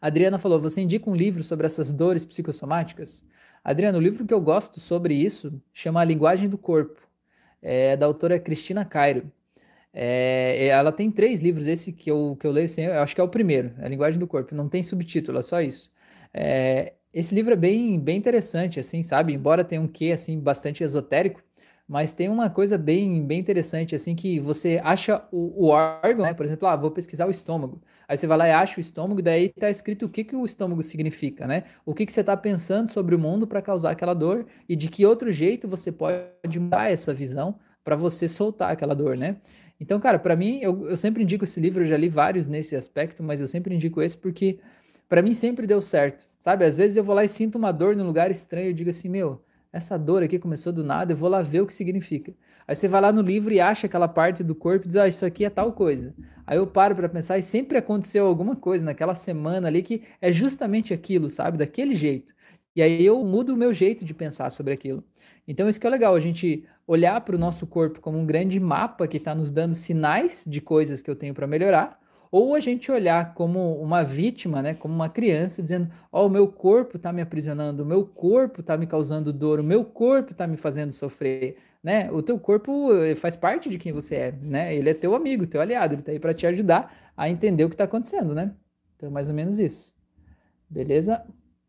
[0.00, 3.24] Adriana falou: você indica um livro sobre essas dores psicossomáticas?
[3.64, 7.00] Adriana, o livro que eu gosto sobre isso chama A Linguagem do Corpo,
[7.62, 9.30] é da autora Cristina Cairo.
[9.92, 13.24] É, ela tem três livros, esse que eu, que eu leio, eu acho que é
[13.24, 15.92] o primeiro, A Linguagem do Corpo, não tem subtítulo, é só isso.
[16.34, 19.34] É, esse livro é bem, bem interessante, assim, sabe?
[19.34, 21.42] Embora tenha um quê, assim, bastante esotérico,
[21.86, 26.34] mas tem uma coisa bem, bem interessante, assim, que você acha o, o órgão, né?
[26.34, 27.82] Por exemplo, ah, vou pesquisar o estômago.
[28.12, 30.36] Aí você vai lá e acha o estômago, e daí tá escrito o que, que
[30.36, 31.64] o estômago significa, né?
[31.82, 34.88] O que, que você tá pensando sobre o mundo para causar aquela dor e de
[34.88, 39.38] que outro jeito você pode mudar essa visão para você soltar aquela dor, né?
[39.80, 42.76] Então, cara, para mim, eu, eu sempre indico esse livro, eu já li vários nesse
[42.76, 44.58] aspecto, mas eu sempre indico esse porque
[45.08, 46.66] para mim sempre deu certo, sabe?
[46.66, 49.08] Às vezes eu vou lá e sinto uma dor num lugar estranho, eu digo assim,
[49.08, 52.34] meu, essa dor aqui começou do nada, eu vou lá ver o que significa.
[52.68, 55.08] Aí você vai lá no livro e acha aquela parte do corpo e diz, ah,
[55.08, 56.14] isso aqui é tal coisa.
[56.46, 60.30] Aí eu paro para pensar e sempre aconteceu alguma coisa naquela semana ali que é
[60.30, 61.56] justamente aquilo, sabe?
[61.56, 62.34] Daquele jeito.
[62.76, 65.02] E aí eu mudo o meu jeito de pensar sobre aquilo.
[65.48, 68.60] Então isso que é legal, a gente olhar para o nosso corpo como um grande
[68.60, 72.01] mapa que está nos dando sinais de coisas que eu tenho para melhorar
[72.32, 76.30] ou a gente olhar como uma vítima, né, como uma criança, dizendo: Ó, oh, o
[76.30, 80.32] meu corpo está me aprisionando, o meu corpo está me causando dor, o meu corpo
[80.32, 81.58] está me fazendo sofrer.
[81.82, 82.10] Né?
[82.12, 84.74] O teu corpo eh, faz parte de quem você é, né?
[84.74, 87.68] Ele é teu amigo, teu aliado, ele está aí para te ajudar a entender o
[87.68, 88.54] que está acontecendo, né?
[88.96, 89.92] Então, mais ou menos isso.
[90.70, 91.24] Beleza?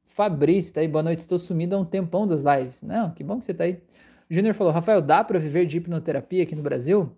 [0.05, 2.83] Fabrício, tá aí, boa noite, estou sumido há um tempão das lives.
[2.83, 3.81] Não, que bom que você tá aí.
[4.29, 7.11] Júnior falou, Rafael, dá para viver de hipnoterapia aqui no Brasil?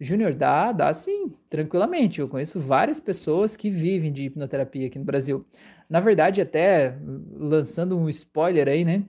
[0.00, 2.20] Júnior, dá, dá sim, tranquilamente.
[2.20, 5.44] Eu conheço várias pessoas que vivem de hipnoterapia aqui no Brasil.
[5.90, 6.96] Na verdade, até
[7.32, 9.04] lançando um spoiler aí, né?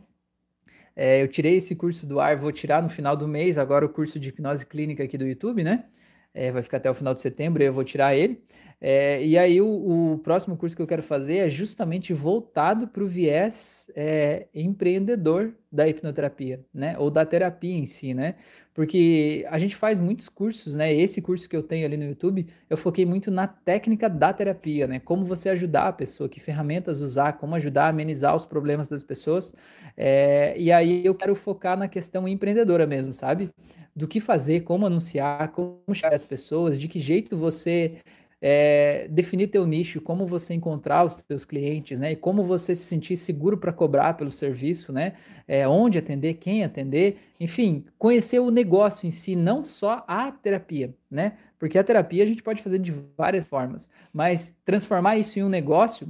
[0.95, 3.89] É, eu tirei esse curso do ar, vou tirar no final do mês agora o
[3.89, 5.86] curso de hipnose clínica aqui do YouTube, né?
[6.34, 8.43] É, vai ficar até o final de setembro, eu vou tirar ele.
[8.81, 13.03] É, e aí o, o, próximo curso que eu quero fazer é justamente voltado para
[13.03, 16.97] o viés é, empreendedor da hipnoterapia, né?
[16.97, 18.35] Ou da terapia em si, né?
[18.73, 20.93] Porque a gente faz muitos cursos, né?
[20.93, 24.87] Esse curso que eu tenho ali no YouTube, eu foquei muito na técnica da terapia,
[24.87, 24.99] né?
[24.99, 29.03] Como você ajudar a pessoa, que ferramentas usar, como ajudar a amenizar os problemas das
[29.03, 29.53] pessoas.
[29.97, 33.49] É, e aí eu quero focar na questão empreendedora mesmo, sabe?
[33.93, 37.97] Do que fazer, como anunciar, como chegar às pessoas, de que jeito você
[38.41, 42.13] é, definir teu nicho, como você encontrar os teus clientes, né?
[42.13, 45.13] E como você se sentir seguro para cobrar pelo serviço, né?
[45.47, 50.93] É, onde atender, quem atender, enfim, conhecer o negócio em si, não só a terapia,
[51.12, 51.34] né?
[51.58, 55.49] Porque a terapia a gente pode fazer de várias formas, mas transformar isso em um
[55.49, 56.08] negócio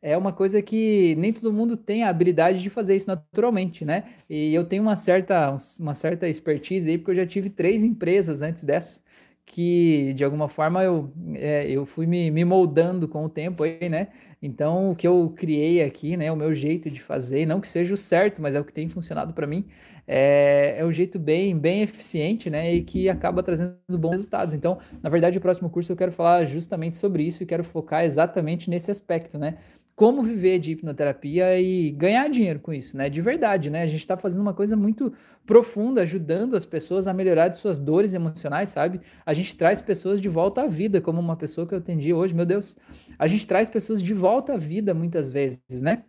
[0.00, 4.04] é uma coisa que nem todo mundo tem a habilidade de fazer isso naturalmente, né?
[4.30, 8.40] E eu tenho uma certa, uma certa expertise aí, porque eu já tive três empresas
[8.40, 9.02] antes dessa
[9.46, 13.88] que de alguma forma eu, é, eu fui me, me moldando com o tempo aí,
[13.88, 14.08] né?
[14.42, 16.30] Então o que eu criei aqui, né?
[16.32, 18.88] O meu jeito de fazer, não que seja o certo, mas é o que tem
[18.88, 19.66] funcionado para mim,
[20.06, 22.72] é, é um jeito bem, bem eficiente, né?
[22.74, 24.54] E que acaba trazendo bons resultados.
[24.54, 28.04] Então, na verdade, o próximo curso eu quero falar justamente sobre isso e quero focar
[28.04, 29.58] exatamente nesse aspecto, né?
[29.96, 33.08] Como viver de hipnoterapia e ganhar dinheiro com isso, né?
[33.08, 33.82] De verdade, né?
[33.82, 35.10] A gente está fazendo uma coisa muito
[35.46, 39.00] profunda, ajudando as pessoas a melhorar de suas dores emocionais, sabe?
[39.24, 42.34] A gente traz pessoas de volta à vida, como uma pessoa que eu atendi hoje,
[42.34, 42.76] meu Deus.
[43.18, 46.04] A gente traz pessoas de volta à vida muitas vezes, né?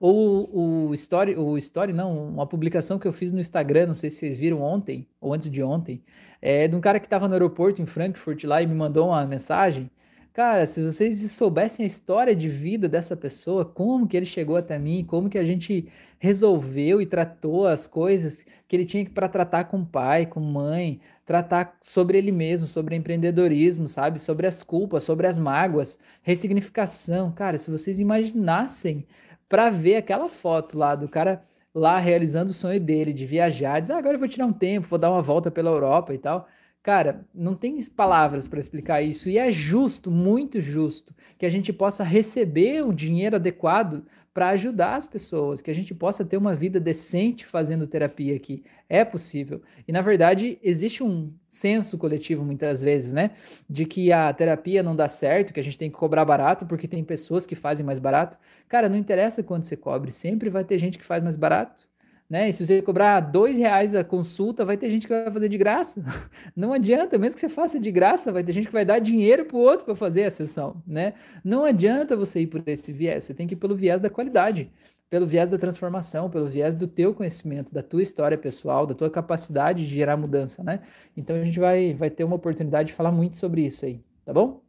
[0.00, 4.08] Ou o story, o story não, uma publicação que eu fiz no Instagram, não sei
[4.08, 6.02] se vocês viram ontem ou antes de ontem,
[6.40, 9.26] é de um cara que estava no aeroporto em Frankfurt lá e me mandou uma
[9.26, 9.90] mensagem
[10.32, 14.78] Cara, se vocês soubessem a história de vida dessa pessoa, como que ele chegou até
[14.78, 15.88] mim, como que a gente
[16.20, 21.76] resolveu e tratou as coisas que ele tinha para tratar com pai, com mãe, tratar
[21.82, 24.20] sobre ele mesmo, sobre empreendedorismo, sabe?
[24.20, 27.32] Sobre as culpas, sobre as mágoas, ressignificação.
[27.32, 29.04] Cara, se vocês imaginassem
[29.48, 31.42] para ver aquela foto lá do cara
[31.74, 34.86] lá realizando o sonho dele de viajar, diz, ah, agora eu vou tirar um tempo,
[34.88, 36.48] vou dar uma volta pela Europa e tal.
[36.82, 41.74] Cara, não tem palavras para explicar isso e é justo, muito justo, que a gente
[41.74, 46.54] possa receber o dinheiro adequado para ajudar as pessoas, que a gente possa ter uma
[46.54, 48.64] vida decente fazendo terapia aqui.
[48.88, 49.60] É possível.
[49.86, 53.32] E na verdade, existe um senso coletivo muitas vezes, né,
[53.68, 56.88] de que a terapia não dá certo, que a gente tem que cobrar barato porque
[56.88, 58.38] tem pessoas que fazem mais barato.
[58.68, 61.89] Cara, não interessa quanto você cobre, sempre vai ter gente que faz mais barato
[62.30, 62.48] né?
[62.48, 65.58] E se você cobrar dois reais a consulta, vai ter gente que vai fazer de
[65.58, 66.00] graça.
[66.54, 69.44] Não adianta, mesmo que você faça de graça, vai ter gente que vai dar dinheiro
[69.44, 71.14] para o outro para fazer a sessão, né?
[71.44, 74.70] Não adianta você ir por esse viés, você tem que ir pelo viés da qualidade,
[75.10, 79.10] pelo viés da transformação, pelo viés do teu conhecimento, da tua história pessoal, da tua
[79.10, 80.82] capacidade de gerar mudança, né?
[81.16, 84.32] Então a gente vai, vai ter uma oportunidade de falar muito sobre isso aí, tá
[84.32, 84.62] bom?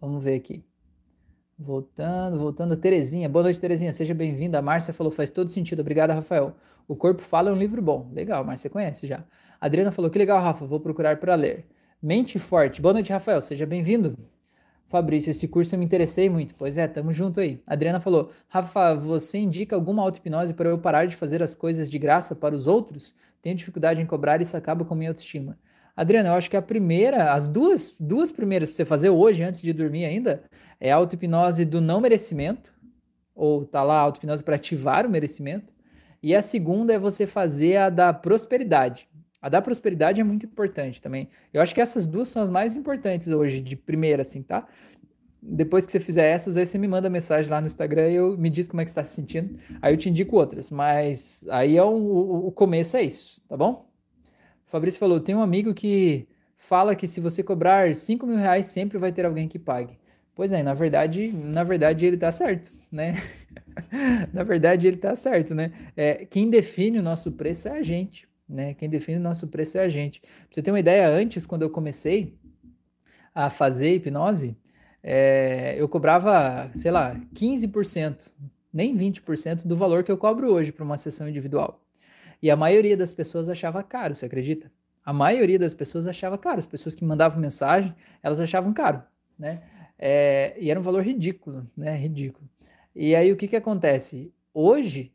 [0.00, 0.73] Vamos ver aqui.
[1.64, 2.76] Voltando, voltando.
[2.76, 3.90] Terezinha, boa noite, Terezinha.
[3.90, 4.58] Seja bem-vinda.
[4.58, 5.80] A Márcia falou, faz todo sentido.
[5.80, 6.54] Obrigada, Rafael.
[6.86, 8.10] O Corpo Fala é um livro bom.
[8.12, 9.24] Legal, Márcia conhece já.
[9.58, 11.64] A Adriana falou, que legal, Rafa, vou procurar para ler.
[12.02, 12.82] Mente Forte.
[12.82, 13.40] Boa noite, Rafael.
[13.40, 14.14] Seja bem-vindo.
[14.90, 16.54] Fabrício, esse curso eu me interessei muito.
[16.54, 17.58] Pois é, tamo junto aí.
[17.66, 21.98] Adriana falou: Rafa, você indica alguma auto-hipnose para eu parar de fazer as coisas de
[21.98, 23.14] graça para os outros?
[23.40, 25.56] Tenho dificuldade em cobrar e isso acaba com minha autoestima.
[25.96, 29.62] Adriana, eu acho que a primeira, as duas, duas primeiras para você fazer hoje, antes
[29.62, 30.42] de dormir ainda,
[30.84, 32.70] é a auto-hipnose do não merecimento,
[33.34, 35.72] ou tá lá a auto-hipnose para ativar o merecimento.
[36.22, 39.08] E a segunda é você fazer a da prosperidade.
[39.40, 41.30] A da prosperidade é muito importante também.
[41.54, 44.68] Eu acho que essas duas são as mais importantes hoje, de primeira, assim, tá?
[45.40, 48.36] Depois que você fizer essas, aí você me manda mensagem lá no Instagram e eu
[48.36, 49.58] me diz como é que está se sentindo.
[49.80, 50.70] Aí eu te indico outras.
[50.70, 53.88] Mas aí é o, o começo é isso, tá bom?
[54.66, 58.66] O Fabrício falou: tem um amigo que fala que se você cobrar 5 mil reais,
[58.66, 59.98] sempre vai ter alguém que pague.
[60.34, 63.22] Pois é, na verdade, na verdade ele tá certo, né?
[64.32, 65.72] na verdade ele tá certo, né?
[65.96, 68.74] É, quem define o nosso preço é a gente né?
[68.74, 70.20] Quem define o nosso preço é a gente.
[70.20, 72.38] Pra você ter uma ideia, antes, quando eu comecei
[73.34, 74.56] a fazer hipnose,
[75.02, 78.30] é, eu cobrava, sei lá, 15%,
[78.72, 81.80] nem 20% do valor que eu cobro hoje para uma sessão individual.
[82.42, 84.70] E a maioria das pessoas achava caro, você acredita?
[85.04, 86.58] A maioria das pessoas achava caro.
[86.58, 89.02] As pessoas que mandavam mensagem, elas achavam caro,
[89.38, 89.62] né?
[89.98, 91.94] É, e era um valor ridículo, né?
[91.96, 92.48] Ridículo.
[92.94, 94.32] E aí o que que acontece?
[94.52, 95.12] Hoje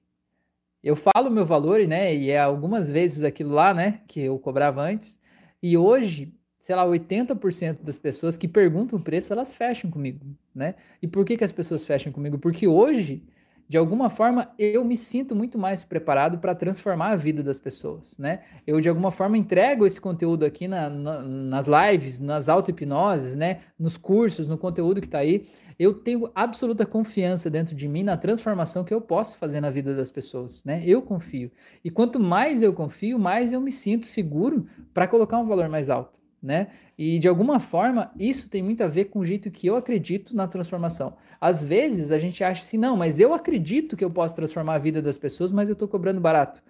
[0.84, 2.14] eu falo meu valor, né?
[2.14, 4.02] E é algumas vezes aquilo lá, né?
[4.08, 5.18] Que eu cobrava antes.
[5.62, 10.76] E hoje, sei lá, 80% das pessoas que perguntam o preço, elas fecham comigo, né?
[11.02, 12.38] E por que, que as pessoas fecham comigo?
[12.38, 13.24] Porque hoje
[13.70, 18.18] de alguma forma eu me sinto muito mais preparado para transformar a vida das pessoas,
[18.18, 18.40] né?
[18.66, 23.60] Eu de alguma forma entrego esse conteúdo aqui na, na, nas lives, nas auto-hipnoses, né?
[23.78, 25.48] Nos cursos, no conteúdo que está aí.
[25.78, 29.96] Eu tenho absoluta confiança dentro de mim na transformação que eu posso fazer na vida
[29.96, 30.82] das pessoas, né?
[30.84, 31.52] Eu confio.
[31.86, 35.92] E quanto mais eu confio, mais eu me sinto seguro para colocar um valor mais
[35.92, 36.68] alto né?
[36.98, 40.36] E de alguma forma, isso tem muito a ver com o jeito que eu acredito
[40.36, 41.16] na transformação.
[41.40, 44.80] Às vezes a gente acha assim, não, mas eu acredito que eu posso transformar a
[44.80, 46.62] vida das pessoas, mas eu estou cobrando barato.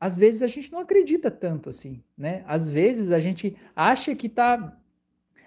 [0.00, 2.44] Às vezes a gente não acredita tanto assim, né?
[2.46, 4.76] Às vezes a gente acha que tá.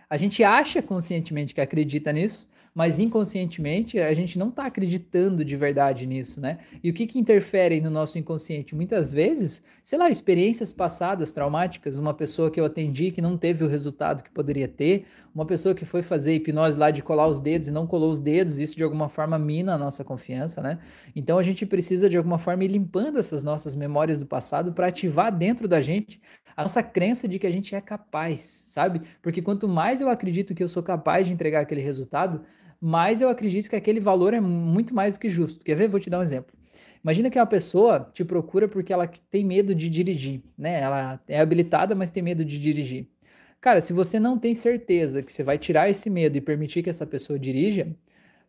[0.10, 5.58] A gente acha conscientemente que acredita nisso, mas inconscientemente a gente não está acreditando de
[5.58, 6.60] verdade nisso, né?
[6.82, 8.74] E o que, que interfere no nosso inconsciente?
[8.74, 13.64] Muitas vezes, sei lá, experiências passadas traumáticas, uma pessoa que eu atendi que não teve
[13.64, 15.06] o resultado que poderia ter,
[15.36, 18.20] uma pessoa que foi fazer hipnose lá de colar os dedos e não colou os
[18.20, 20.80] dedos, isso de alguma forma mina a nossa confiança, né?
[21.16, 24.88] Então a gente precisa de alguma forma ir limpando essas nossas memórias do passado para
[24.88, 26.22] ativar dentro da gente
[26.56, 29.02] a nossa crença de que a gente é capaz, sabe?
[29.22, 32.42] Porque quanto mais eu acredito que eu sou capaz de entregar aquele resultado,
[32.82, 35.64] mas eu acredito que aquele valor é muito mais do que justo.
[35.64, 35.88] Quer ver?
[35.88, 36.54] Vou te dar um exemplo.
[37.04, 40.82] Imagina que uma pessoa te procura porque ela tem medo de dirigir, né?
[40.82, 43.08] Ela é habilitada, mas tem medo de dirigir.
[43.60, 46.90] Cara, se você não tem certeza que você vai tirar esse medo e permitir que
[46.90, 47.96] essa pessoa dirija,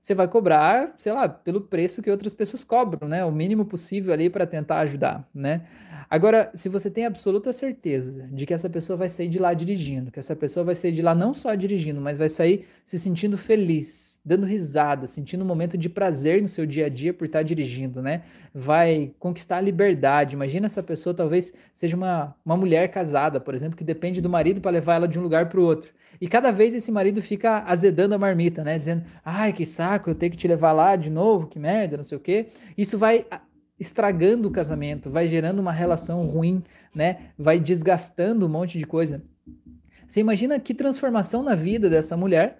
[0.03, 3.25] você vai cobrar, sei lá, pelo preço que outras pessoas cobram, né?
[3.25, 5.63] O mínimo possível ali para tentar ajudar, né?
[6.11, 10.11] Agora, se você tem absoluta certeza de que essa pessoa vai sair de lá dirigindo,
[10.11, 13.39] que essa pessoa vai sair de lá não só dirigindo, mas vai sair se sentindo
[13.39, 17.45] feliz, dando risada, sentindo um momento de prazer no seu dia a dia por estar
[17.45, 18.25] dirigindo, né?
[18.53, 20.35] Vai conquistar a liberdade.
[20.35, 24.61] Imagina essa pessoa talvez seja uma, uma mulher casada, por exemplo, que depende do marido
[24.61, 25.93] para levar ela de um lugar para o outro.
[26.21, 28.79] E cada vez esse marido fica azedando a marmita, né?
[28.79, 32.05] Dizendo, ai, que saco, eu tenho que te levar lá de novo, que merda, não
[32.05, 32.47] sei o quê.
[32.77, 33.27] Isso vai
[33.79, 36.63] estragando o casamento, vai gerando uma relação ruim,
[36.95, 37.31] né?
[37.39, 39.23] Vai desgastando um monte de coisa.
[40.07, 42.59] Você imagina que transformação na vida dessa mulher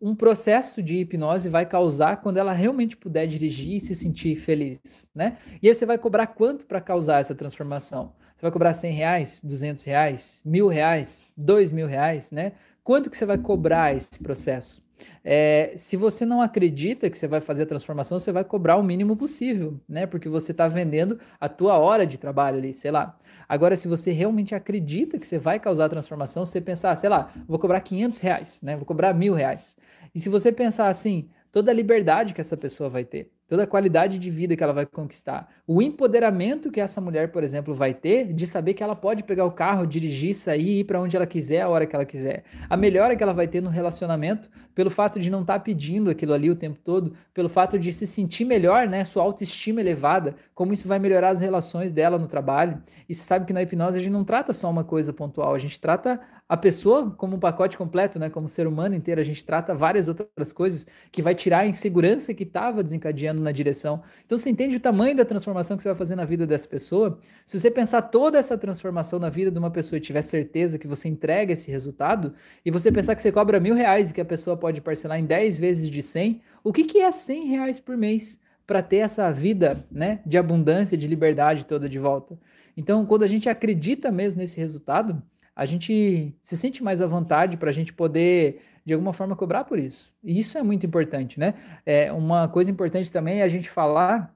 [0.00, 5.08] um processo de hipnose vai causar quando ela realmente puder dirigir e se sentir feliz,
[5.14, 5.38] né?
[5.60, 8.12] E aí você vai cobrar quanto para causar essa transformação?
[8.36, 12.52] Você vai cobrar 100 reais, 200 reais, mil reais, dois mil reais, né?
[12.88, 14.82] Quanto que você vai cobrar esse processo?
[15.22, 18.82] É, se você não acredita que você vai fazer a transformação, você vai cobrar o
[18.82, 20.06] mínimo possível, né?
[20.06, 23.18] Porque você está vendendo a tua hora de trabalho ali, sei lá.
[23.46, 27.30] Agora, se você realmente acredita que você vai causar a transformação, você pensar, sei lá,
[27.46, 28.74] vou cobrar 500 reais, né?
[28.74, 29.76] Vou cobrar mil reais.
[30.14, 33.66] E se você pensar assim, toda a liberdade que essa pessoa vai ter, toda a
[33.66, 37.94] qualidade de vida que ela vai conquistar, o empoderamento que essa mulher, por exemplo, vai
[37.94, 41.26] ter de saber que ela pode pegar o carro, dirigir, sair, ir para onde ela
[41.26, 42.44] quiser, a hora que ela quiser.
[42.68, 46.10] A melhora que ela vai ter no relacionamento pelo fato de não estar tá pedindo
[46.10, 50.36] aquilo ali o tempo todo, pelo fato de se sentir melhor, né, sua autoestima elevada,
[50.54, 52.82] como isso vai melhorar as relações dela no trabalho.
[53.08, 55.58] E você sabe que na hipnose a gente não trata só uma coisa pontual, a
[55.58, 58.30] gente trata a pessoa como um pacote completo, né?
[58.30, 62.32] Como ser humano inteiro, a gente trata várias outras coisas que vai tirar a insegurança
[62.32, 64.02] que estava desencadeando na direção.
[64.24, 67.20] Então você entende o tamanho da transformação que você vai fazer na vida dessa pessoa?
[67.44, 70.86] Se você pensar toda essa transformação na vida de uma pessoa e tiver certeza que
[70.86, 72.32] você entrega esse resultado,
[72.64, 75.26] e você pensar que você cobra mil reais e que a pessoa pode parcelar em
[75.26, 79.30] 10 vezes de 100, o que, que é 100 reais por mês para ter essa
[79.30, 82.38] vida né, de abundância, de liberdade toda de volta?
[82.74, 85.22] Então, quando a gente acredita mesmo nesse resultado,
[85.58, 89.64] a gente se sente mais à vontade para a gente poder, de alguma forma, cobrar
[89.64, 90.14] por isso.
[90.22, 91.54] E isso é muito importante, né?
[91.84, 94.32] É, uma coisa importante também é a gente falar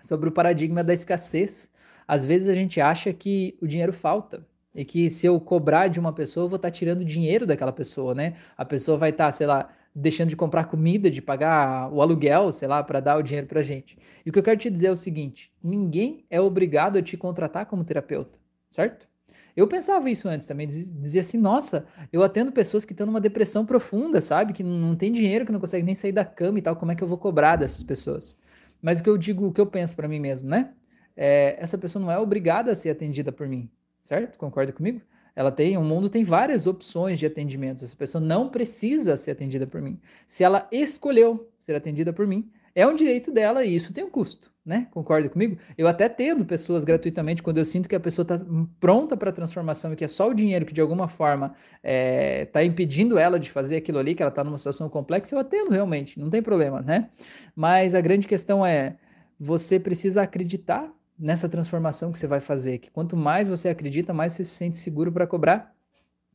[0.00, 1.70] sobre o paradigma da escassez.
[2.08, 4.46] Às vezes a gente acha que o dinheiro falta.
[4.74, 7.72] E que se eu cobrar de uma pessoa, eu vou estar tá tirando dinheiro daquela
[7.72, 8.36] pessoa, né?
[8.56, 12.50] A pessoa vai estar, tá, sei lá, deixando de comprar comida, de pagar o aluguel,
[12.50, 13.98] sei lá, para dar o dinheiro para gente.
[14.24, 17.14] E o que eu quero te dizer é o seguinte: ninguém é obrigado a te
[17.18, 18.38] contratar como terapeuta,
[18.70, 19.11] certo?
[19.56, 23.66] Eu pensava isso antes também, dizia assim, nossa, eu atendo pessoas que estão numa depressão
[23.66, 24.52] profunda, sabe?
[24.52, 26.94] Que não tem dinheiro, que não consegue nem sair da cama e tal, como é
[26.94, 28.36] que eu vou cobrar dessas pessoas?
[28.80, 30.72] Mas o que eu digo, o que eu penso para mim mesmo, né?
[31.16, 33.70] É, essa pessoa não é obrigada a ser atendida por mim,
[34.02, 34.38] certo?
[34.38, 35.02] Concorda comigo?
[35.34, 37.82] Ela tem, o mundo tem várias opções de atendimentos.
[37.82, 39.98] Essa pessoa não precisa ser atendida por mim.
[40.28, 44.10] Se ela escolheu ser atendida por mim, é um direito dela e isso tem um
[44.10, 44.86] custo né?
[44.92, 45.58] Concorda comigo?
[45.76, 48.40] Eu até tendo pessoas gratuitamente quando eu sinto que a pessoa está
[48.78, 51.80] pronta para a transformação e que é só o dinheiro que de alguma forma está
[51.82, 55.40] é, tá impedindo ela de fazer aquilo ali, que ela está numa situação complexa, eu
[55.40, 57.10] atendo realmente, não tem problema, né?
[57.56, 58.96] Mas a grande questão é,
[59.38, 64.32] você precisa acreditar nessa transformação que você vai fazer, que quanto mais você acredita, mais
[64.32, 65.74] você se sente seguro para cobrar,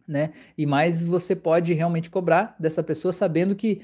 [0.06, 0.32] né?
[0.58, 3.82] E mais você pode realmente cobrar dessa pessoa sabendo que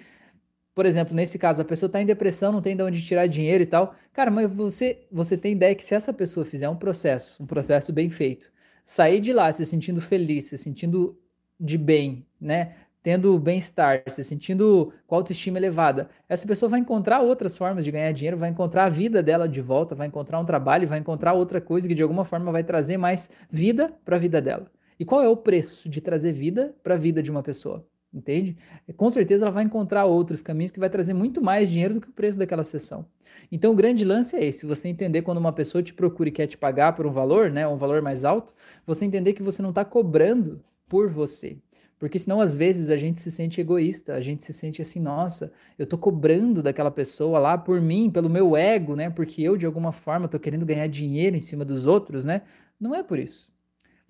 [0.75, 3.63] por exemplo, nesse caso, a pessoa está em depressão, não tem de onde tirar dinheiro
[3.63, 3.95] e tal.
[4.11, 7.93] Cara, mas você, você tem ideia que se essa pessoa fizer um processo, um processo
[7.93, 8.51] bem feito,
[8.85, 11.17] sair de lá se sentindo feliz, se sentindo
[11.59, 12.75] de bem, né?
[13.03, 18.11] Tendo bem-estar, se sentindo com autoestima elevada, essa pessoa vai encontrar outras formas de ganhar
[18.13, 21.59] dinheiro, vai encontrar a vida dela de volta, vai encontrar um trabalho, vai encontrar outra
[21.61, 24.71] coisa que de alguma forma vai trazer mais vida para a vida dela.
[24.99, 27.85] E qual é o preço de trazer vida para a vida de uma pessoa?
[28.13, 28.55] Entende?
[28.95, 32.09] Com certeza ela vai encontrar outros caminhos que vai trazer muito mais dinheiro do que
[32.09, 33.05] o preço daquela sessão.
[33.51, 36.47] Então o grande lance é esse, você entender quando uma pessoa te procura e quer
[36.47, 38.53] te pagar por um valor, né, um valor mais alto,
[38.85, 41.57] você entender que você não está cobrando por você.
[42.03, 45.53] Porque senão, às vezes, a gente se sente egoísta, a gente se sente assim, nossa,
[45.79, 49.09] eu tô cobrando daquela pessoa lá por mim, pelo meu ego, né?
[49.09, 52.41] Porque eu, de alguma forma, tô querendo ganhar dinheiro em cima dos outros, né?
[52.77, 53.52] Não é por isso.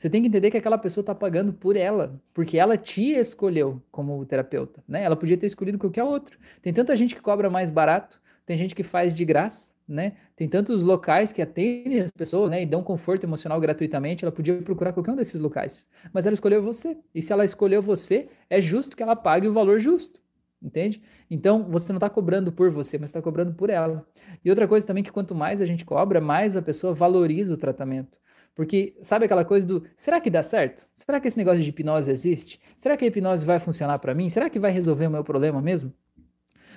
[0.03, 3.81] Você tem que entender que aquela pessoa está pagando por ela, porque ela te escolheu
[3.89, 5.01] como terapeuta, né?
[5.01, 6.37] Ela podia ter escolhido qualquer outro.
[6.61, 10.17] Tem tanta gente que cobra mais barato, tem gente que faz de graça, né?
[10.35, 14.25] Tem tantos locais que atendem as pessoas, né, e dão conforto emocional gratuitamente.
[14.25, 16.97] Ela podia procurar qualquer um desses locais, mas ela escolheu você.
[17.15, 20.19] E se ela escolheu você, é justo que ela pague o valor justo.
[20.61, 21.01] Entende?
[21.31, 24.05] Então, você não está cobrando por você, mas está cobrando por ela.
[24.43, 27.57] E outra coisa também que quanto mais a gente cobra, mais a pessoa valoriza o
[27.57, 28.17] tratamento.
[28.55, 30.85] Porque sabe aquela coisa do será que dá certo?
[30.95, 32.59] Será que esse negócio de hipnose existe?
[32.77, 34.29] Será que a hipnose vai funcionar para mim?
[34.29, 35.91] Será que vai resolver o meu problema mesmo?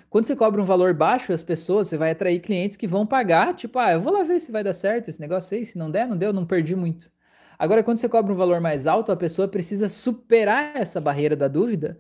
[0.09, 3.55] Quando você cobra um valor baixo, as pessoas, você vai atrair clientes que vão pagar,
[3.55, 5.91] tipo, ah, eu vou lá ver se vai dar certo esse negócio aí, se não
[5.91, 7.11] der, não deu, não perdi muito.
[7.59, 11.49] Agora, quando você cobra um valor mais alto, a pessoa precisa superar essa barreira da
[11.49, 11.99] dúvida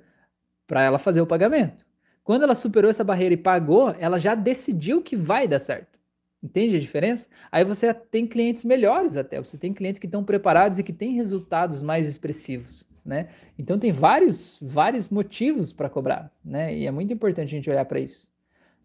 [0.66, 1.84] para ela fazer o pagamento.
[2.22, 5.95] Quando ela superou essa barreira e pagou, ela já decidiu que vai dar certo.
[6.46, 7.28] Entende a diferença?
[7.50, 11.14] Aí você tem clientes melhores até, você tem clientes que estão preparados e que têm
[11.14, 13.30] resultados mais expressivos, né?
[13.58, 16.72] Então tem vários, vários motivos para cobrar, né?
[16.72, 18.30] E é muito importante a gente olhar para isso,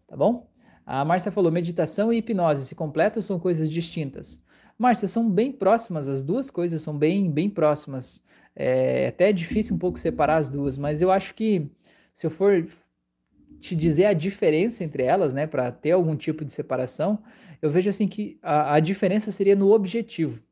[0.08, 0.48] tá bom?
[0.84, 4.42] A Márcia falou: meditação e hipnose se completam ou são coisas distintas?
[4.76, 8.24] Márcia, são bem próximas, as duas coisas são bem, bem próximas.
[8.56, 11.70] É até difícil um pouco separar as duas, mas eu acho que
[12.12, 12.66] se eu for
[13.60, 17.22] te dizer a diferença entre elas, né, para ter algum tipo de separação,
[17.62, 20.42] eu vejo assim que a, a diferença seria no objetivo.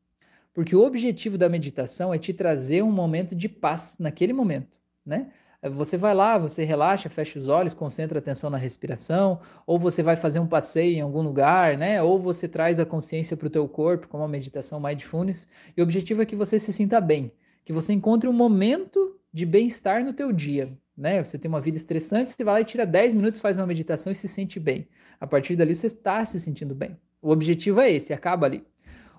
[0.53, 5.27] Porque o objetivo da meditação é te trazer um momento de paz naquele momento, né?
[5.69, 10.01] Você vai lá, você relaxa, fecha os olhos, concentra a atenção na respiração, ou você
[10.01, 12.01] vai fazer um passeio em algum lugar, né?
[12.01, 15.47] Ou você traz a consciência para o teu corpo, como a meditação mindfulness.
[15.77, 17.31] E o objetivo é que você se sinta bem,
[17.63, 21.23] que você encontre um momento de bem-estar no teu dia, né?
[21.23, 24.11] Você tem uma vida estressante, você vai lá e tira 10 minutos, faz uma meditação
[24.11, 24.87] e se sente bem.
[25.21, 26.97] A partir dali você está se sentindo bem.
[27.21, 28.65] O objetivo é esse, acaba ali.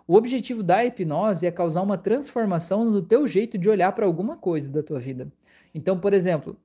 [0.06, 4.36] O objetivo da hipnose é causar uma transformação no teu jeito de olhar para alguma
[4.36, 5.32] coisa da tua vida.
[5.72, 6.56] Então, por exemplo,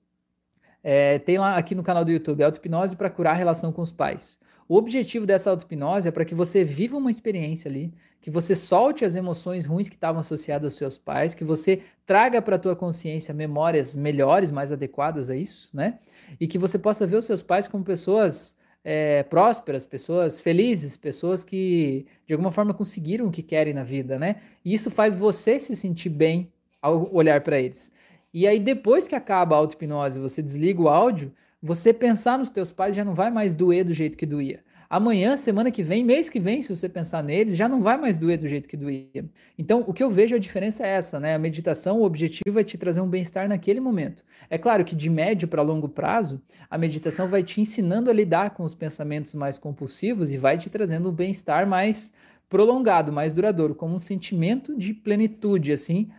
[0.83, 3.91] é, tem lá aqui no canal do YouTube, auto-hipnose para curar a relação com os
[3.91, 4.39] pais.
[4.67, 9.05] O objetivo dessa auto-hipnose é para que você viva uma experiência ali, que você solte
[9.05, 12.75] as emoções ruins que estavam associadas aos seus pais, que você traga para a tua
[12.75, 15.99] consciência memórias melhores, mais adequadas a isso, né?
[16.39, 21.43] E que você possa ver os seus pais como pessoas é, prósperas, pessoas felizes, pessoas
[21.43, 24.37] que de alguma forma conseguiram o que querem na vida, né?
[24.63, 26.51] E isso faz você se sentir bem
[26.81, 27.91] ao olhar para eles.
[28.33, 32.71] E aí depois que acaba a auto-hipnose, você desliga o áudio, você pensar nos teus
[32.71, 34.63] pais já não vai mais doer do jeito que doía.
[34.89, 38.17] Amanhã, semana que vem, mês que vem, se você pensar neles, já não vai mais
[38.17, 39.25] doer do jeito que doía.
[39.57, 41.35] Então, o que eu vejo a diferença é essa, né?
[41.35, 44.23] A meditação, o objetivo é te trazer um bem-estar naquele momento.
[44.49, 48.51] É claro que de médio para longo prazo, a meditação vai te ensinando a lidar
[48.51, 52.13] com os pensamentos mais compulsivos e vai te trazendo um bem-estar mais
[52.47, 56.09] prolongado, mais duradouro, como um sentimento de plenitude, assim,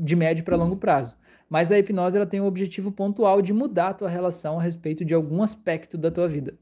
[0.00, 1.16] de médio para longo prazo.
[1.50, 5.04] Mas a hipnose ela tem o objetivo pontual de mudar a tua relação a respeito
[5.04, 6.54] de algum aspecto da tua vida.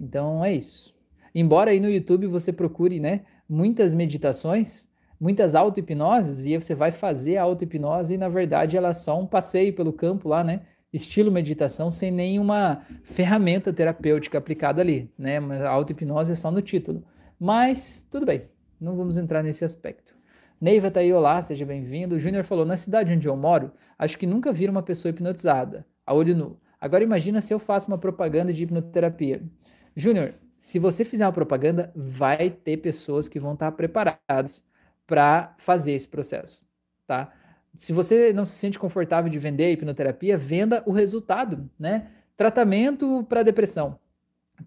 [0.00, 0.95] Então é isso.
[1.38, 4.88] Embora aí no YouTube você procure, né, muitas meditações,
[5.20, 9.26] muitas auto-hipnoses, e você vai fazer a auto-hipnose e na verdade ela é só um
[9.26, 10.62] passeio pelo campo lá, né?
[10.90, 15.36] Estilo meditação sem nenhuma ferramenta terapêutica aplicada ali, né?
[15.36, 17.04] A auto-hipnose é só no título.
[17.38, 18.44] Mas tudo bem,
[18.80, 20.14] não vamos entrar nesse aspecto.
[20.58, 22.14] Neiva tá aí, olá, seja bem-vindo.
[22.14, 25.84] O Júnior falou: na cidade onde eu moro, acho que nunca vi uma pessoa hipnotizada,
[26.06, 26.58] a olho nu.
[26.80, 29.42] Agora imagina se eu faço uma propaganda de hipnoterapia.
[29.94, 34.64] Júnior, se você fizer uma propaganda, vai ter pessoas que vão estar preparadas
[35.06, 36.64] para fazer esse processo,
[37.06, 37.32] tá?
[37.76, 42.08] Se você não se sente confortável de vender a hipnoterapia, venda o resultado, né?
[42.36, 43.98] Tratamento para depressão,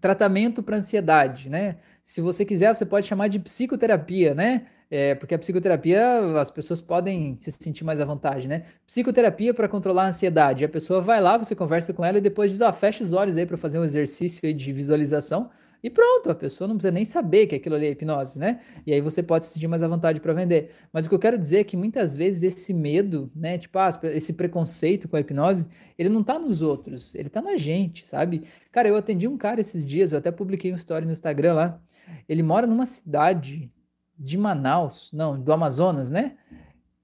[0.00, 1.76] tratamento para ansiedade, né?
[2.02, 4.66] Se você quiser, você pode chamar de psicoterapia, né?
[4.90, 8.64] É, porque a psicoterapia, as pessoas podem se sentir mais à vontade, né?
[8.86, 10.64] Psicoterapia para controlar a ansiedade.
[10.64, 13.36] A pessoa vai lá, você conversa com ela e depois diz, ó, fecha os olhos
[13.36, 15.50] aí para fazer um exercício de visualização.
[15.82, 18.60] E pronto, a pessoa não precisa nem saber que aquilo ali é hipnose, né?
[18.86, 20.72] E aí você pode se sentir mais à vontade para vender.
[20.92, 23.88] Mas o que eu quero dizer é que muitas vezes esse medo, né, tipo, ah,
[24.04, 25.66] esse preconceito com a hipnose,
[25.98, 28.44] ele não tá nos outros, ele tá na gente, sabe?
[28.70, 31.80] Cara, eu atendi um cara esses dias, eu até publiquei um story no Instagram lá.
[32.28, 33.70] Ele mora numa cidade
[34.18, 36.36] de Manaus, não, do Amazonas, né?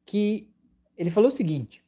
[0.05, 0.51] Que
[0.97, 1.83] ele falou o seguinte: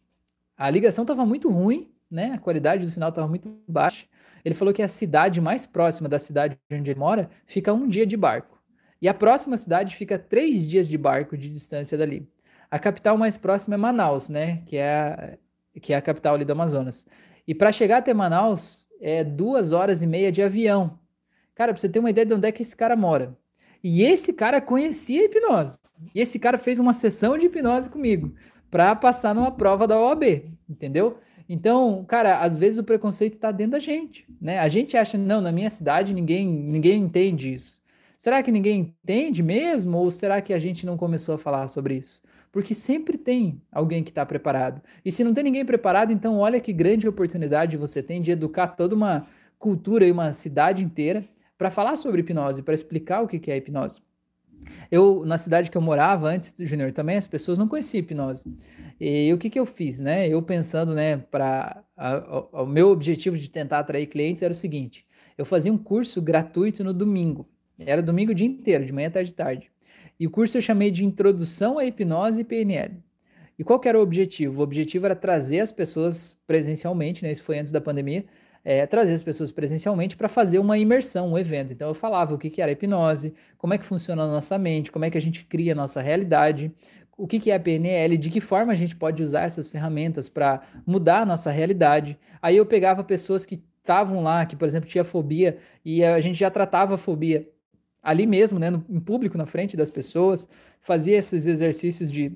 [0.56, 2.32] a ligação estava muito ruim, né?
[2.32, 4.06] A qualidade do sinal estava muito baixa.
[4.44, 8.06] Ele falou que a cidade mais próxima da cidade onde ele mora fica um dia
[8.06, 8.58] de barco.
[9.00, 12.28] E a próxima cidade fica três dias de barco de distância dali.
[12.70, 14.62] A capital mais próxima é Manaus, né?
[14.66, 15.38] Que é a,
[15.80, 17.06] que é a capital ali do Amazonas.
[17.46, 20.98] E para chegar até Manaus é duas horas e meia de avião.
[21.54, 23.36] Cara, para você ter uma ideia de onde é que esse cara mora.
[23.82, 25.78] E esse cara conhecia hipnose.
[26.14, 28.34] E esse cara fez uma sessão de hipnose comigo
[28.70, 31.18] para passar numa prova da OAB, entendeu?
[31.48, 34.58] Então, cara, às vezes o preconceito está dentro da gente, né?
[34.58, 37.80] A gente acha, não, na minha cidade ninguém, ninguém entende isso.
[38.18, 39.96] Será que ninguém entende mesmo?
[39.96, 42.22] Ou será que a gente não começou a falar sobre isso?
[42.52, 44.82] Porque sempre tem alguém que está preparado.
[45.04, 48.68] E se não tem ninguém preparado, então olha que grande oportunidade você tem de educar
[48.68, 49.26] toda uma
[49.58, 51.24] cultura e uma cidade inteira
[51.56, 54.02] para falar sobre hipnose, para explicar o que é hipnose.
[54.90, 58.52] Eu, na cidade que eu morava antes do Júnior também, as pessoas não conheciam hipnose.
[59.00, 60.26] E o que, que eu fiz, né?
[60.28, 61.84] Eu pensando, né, para
[62.52, 65.06] o meu objetivo de tentar atrair clientes era o seguinte:
[65.36, 67.48] eu fazia um curso gratuito no domingo.
[67.78, 69.70] Era domingo o dia inteiro, de manhã, tarde e tarde.
[70.18, 72.96] E o curso eu chamei de Introdução à Hipnose e PNL.
[73.56, 74.60] E qual que era o objetivo?
[74.60, 77.30] O objetivo era trazer as pessoas presencialmente, né?
[77.30, 78.24] Isso foi antes da pandemia,
[78.64, 81.72] é, trazer as pessoas presencialmente para fazer uma imersão, um evento.
[81.72, 84.92] Então eu falava o que, que era hipnose, como é que funciona a nossa mente,
[84.92, 86.72] como é que a gente cria a nossa realidade,
[87.16, 90.28] o que, que é a PNL, de que forma a gente pode usar essas ferramentas
[90.28, 92.18] para mudar a nossa realidade.
[92.40, 96.38] Aí eu pegava pessoas que estavam lá, que, por exemplo, tinha fobia, e a gente
[96.38, 97.48] já tratava a fobia
[98.02, 100.48] ali mesmo, né, no, em público, na frente das pessoas,
[100.80, 102.32] fazia esses exercícios de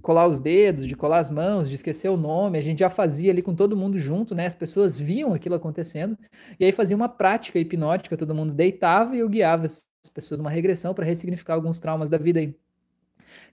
[0.00, 3.30] colar os dedos, de colar as mãos, de esquecer o nome, a gente já fazia
[3.30, 4.46] ali com todo mundo junto, né?
[4.46, 6.16] As pessoas viam aquilo acontecendo,
[6.58, 10.50] e aí fazia uma prática hipnótica, todo mundo deitava e eu guiava as pessoas numa
[10.50, 12.56] regressão para ressignificar alguns traumas da vida aí.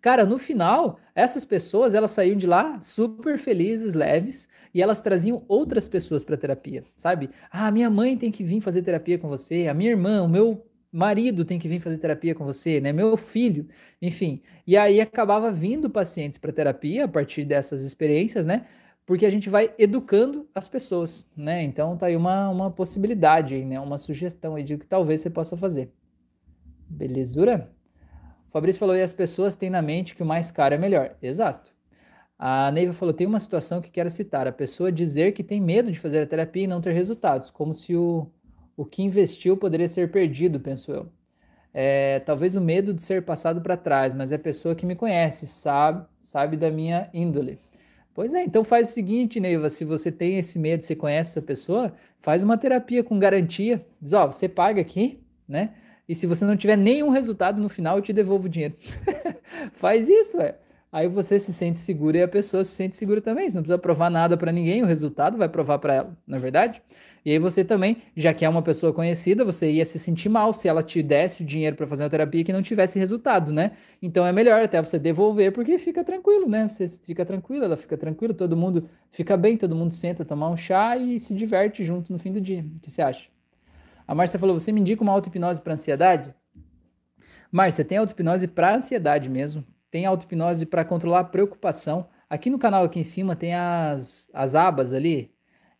[0.01, 5.43] Cara, no final, essas pessoas, elas saíam de lá super felizes, leves, e elas traziam
[5.47, 7.29] outras pessoas para terapia, sabe?
[7.51, 10.65] Ah, minha mãe tem que vir fazer terapia com você, a minha irmã, o meu
[10.91, 12.91] marido tem que vir fazer terapia com você, né?
[12.91, 13.67] Meu filho,
[14.01, 14.41] enfim.
[14.65, 18.65] E aí acabava vindo pacientes para terapia a partir dessas experiências, né?
[19.09, 21.63] porque a gente vai educando as pessoas, né?
[21.63, 23.79] Então tá aí uma, uma possibilidade né?
[23.79, 25.91] Uma sugestão aí de que talvez você possa fazer.
[26.87, 27.71] Belezura?
[28.47, 31.15] O Fabrício falou, e as pessoas têm na mente que o mais caro é melhor.
[31.23, 31.71] Exato.
[32.37, 35.91] A Neiva falou, tem uma situação que quero citar, a pessoa dizer que tem medo
[35.91, 38.31] de fazer a terapia e não ter resultados, como se o,
[38.79, 41.05] o que investiu poderia ser perdido, penso eu.
[41.73, 44.95] É, talvez o medo de ser passado para trás, mas é a pessoa que me
[44.95, 47.59] conhece, sabe, sabe da minha índole.
[48.13, 51.41] Pois é, então faz o seguinte, Neiva, se você tem esse medo, você conhece essa
[51.41, 53.85] pessoa, faz uma terapia com garantia.
[54.01, 55.71] Diz, ó, você paga aqui, né?
[56.07, 58.75] E se você não tiver nenhum resultado no final, eu te devolvo o dinheiro.
[59.75, 60.55] Faz isso, é.
[60.91, 63.47] Aí você se sente seguro e a pessoa se sente segura também.
[63.47, 66.41] Você não precisa provar nada para ninguém, o resultado vai provar para ela, não é
[66.41, 66.81] verdade?
[67.23, 70.51] E aí você também, já que é uma pessoa conhecida, você ia se sentir mal
[70.51, 73.73] se ela te desse o dinheiro para fazer uma terapia que não tivesse resultado, né?
[74.01, 76.67] Então é melhor até você devolver porque fica tranquilo, né?
[76.67, 80.57] Você fica tranquilo, ela fica tranquila, todo mundo fica bem, todo mundo senta tomar um
[80.57, 82.65] chá e se diverte junto no fim do dia.
[82.77, 83.29] O que você acha?
[84.07, 86.33] A Márcia falou: Você me indica uma auto-hipnose para ansiedade?
[87.51, 89.63] Márcia, tem auto-hipnose para ansiedade mesmo.
[89.91, 92.07] Tem auto-hipnose para controlar a preocupação.
[92.29, 95.31] Aqui no canal, aqui em cima, tem as, as abas ali.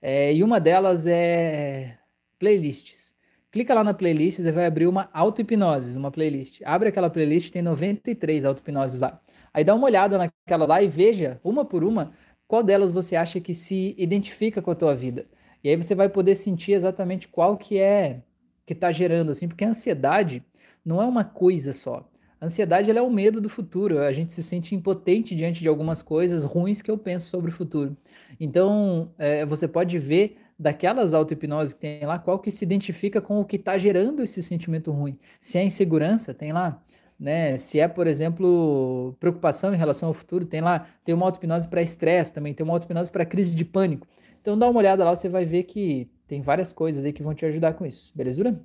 [0.02, 1.98] É, e uma delas é
[2.40, 3.14] playlists.
[3.52, 6.62] Clica lá na playlist, você vai abrir uma auto-hipnose, uma playlist.
[6.64, 9.20] Abre aquela playlist, tem 93 auto-hipnoses lá.
[9.54, 12.14] Aí dá uma olhada naquela lá e veja, uma por uma,
[12.48, 15.28] qual delas você acha que se identifica com a tua vida.
[15.64, 18.22] E aí você vai poder sentir exatamente qual que é
[18.66, 20.44] que está gerando, assim, porque a ansiedade
[20.86, 22.08] não é uma coisa só.
[22.42, 24.00] A ansiedade é o medo do futuro.
[24.00, 27.54] A gente se sente impotente diante de algumas coisas ruins que eu penso sobre o
[27.54, 27.98] futuro.
[28.40, 33.40] Então, é, você pode ver daquelas auto-hipnose que tem lá, qual que se identifica com
[33.40, 35.18] o que está gerando esse sentimento ruim.
[35.40, 36.82] Se é insegurança, tem lá.
[37.20, 37.58] Né?
[37.58, 41.82] Se é, por exemplo, preocupação em relação ao futuro, tem lá, tem uma auto-hipnose para
[41.82, 44.08] estresse também, tem uma auto-hipnose para crise de pânico.
[44.42, 47.34] Então dá uma olhada lá, você vai ver que tem várias coisas aí que vão
[47.34, 48.60] te ajudar com isso, belezura?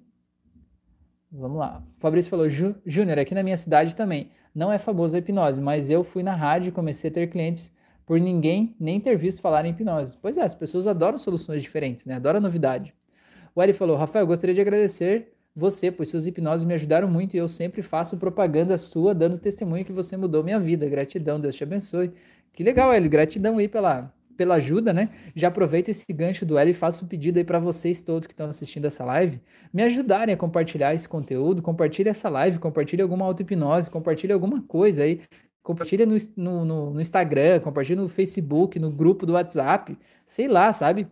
[1.37, 1.83] Vamos lá.
[1.99, 4.31] Fabrício falou, Júnior, aqui na minha cidade também.
[4.55, 7.73] Não é famoso a hipnose, mas eu fui na rádio e comecei a ter clientes
[8.07, 10.17] por ninguém nem ter visto falar em hipnose.
[10.23, 12.15] Pois é, as pessoas adoram soluções diferentes, né?
[12.15, 12.95] Adoram novidade.
[13.53, 17.39] O Eli falou, Rafael, gostaria de agradecer você, pois suas hipnoses me ajudaram muito e
[17.39, 20.89] eu sempre faço propaganda sua, dando testemunho que você mudou minha vida.
[20.89, 22.13] Gratidão, Deus te abençoe.
[22.53, 23.09] Que legal, Eli.
[23.09, 25.11] Gratidão aí pela, pela ajuda, né?
[25.35, 28.33] Já aproveita esse gancho do L e faço um pedido aí para vocês todos que
[28.33, 29.41] estão assistindo essa live,
[29.73, 35.03] me ajudarem a compartilhar esse conteúdo, compartilhe essa live, compartilhe alguma auto-hipnose, compartilhe alguma coisa
[35.03, 35.21] aí,
[35.63, 40.73] compartilha no, no, no, no Instagram, compartilha no Facebook, no grupo do WhatsApp, sei lá,
[40.73, 41.09] sabe?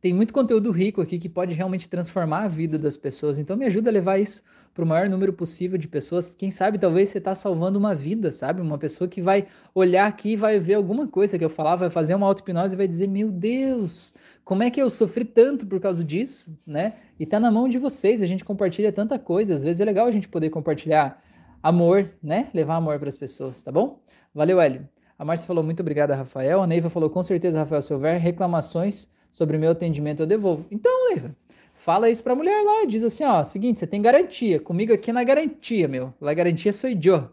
[0.00, 3.66] Tem muito conteúdo rico aqui que pode realmente transformar a vida das pessoas, então me
[3.66, 4.42] ajuda a levar isso
[4.74, 6.34] para o maior número possível de pessoas.
[6.34, 8.60] Quem sabe talvez você está salvando uma vida, sabe?
[8.60, 11.90] Uma pessoa que vai olhar aqui e vai ver alguma coisa que eu falar, vai
[11.90, 14.14] fazer uma auto-hipnose e vai dizer: Meu Deus,
[14.44, 16.94] como é que eu sofri tanto por causa disso, né?
[17.18, 19.54] E tá na mão de vocês, a gente compartilha tanta coisa.
[19.54, 21.22] Às vezes é legal a gente poder compartilhar
[21.62, 22.48] amor, né?
[22.54, 24.00] Levar amor para as pessoas, tá bom?
[24.34, 24.88] Valeu, Hélio.
[25.18, 26.62] A Márcia falou muito obrigada, Rafael.
[26.62, 30.64] A Neiva falou com certeza, Rafael, se houver reclamações sobre meu atendimento, eu devolvo.
[30.70, 31.36] Então, Neiva,
[31.80, 35.24] Fala isso pra mulher lá, diz assim, ó, seguinte, você tem garantia, comigo aqui na
[35.24, 36.12] garantia, meu.
[36.20, 37.30] La garantia sou eu,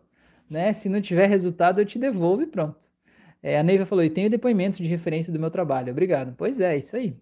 [0.49, 0.71] né?
[0.71, 2.87] Se não tiver resultado, eu te devolvo e pronto.
[3.43, 5.91] É, a Neiva falou, e tenho depoimento de referência do meu trabalho.
[5.91, 6.33] Obrigado.
[6.37, 7.13] Pois é, isso aí.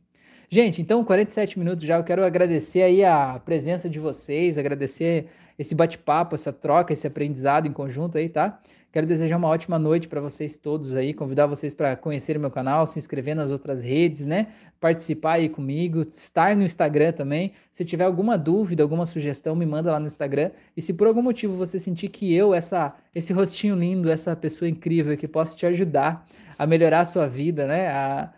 [0.51, 5.25] Gente, então 47 minutos já, eu quero agradecer aí a presença de vocês, agradecer
[5.57, 8.61] esse bate-papo, essa troca, esse aprendizado em conjunto aí, tá?
[8.95, 12.49] Quero desejar uma ótima noite para vocês todos aí, convidar vocês para conhecer o meu
[12.49, 14.47] canal, se inscrever nas outras redes, né?
[14.79, 17.51] Participar aí comigo, estar no Instagram também.
[17.73, 20.49] Se tiver alguma dúvida, alguma sugestão, me manda lá no Instagram.
[20.77, 24.69] E se por algum motivo você sentir que eu, essa, esse rostinho lindo, essa pessoa
[24.69, 26.25] incrível que posso te ajudar
[26.57, 27.89] a melhorar a sua vida, né?
[27.89, 28.29] A,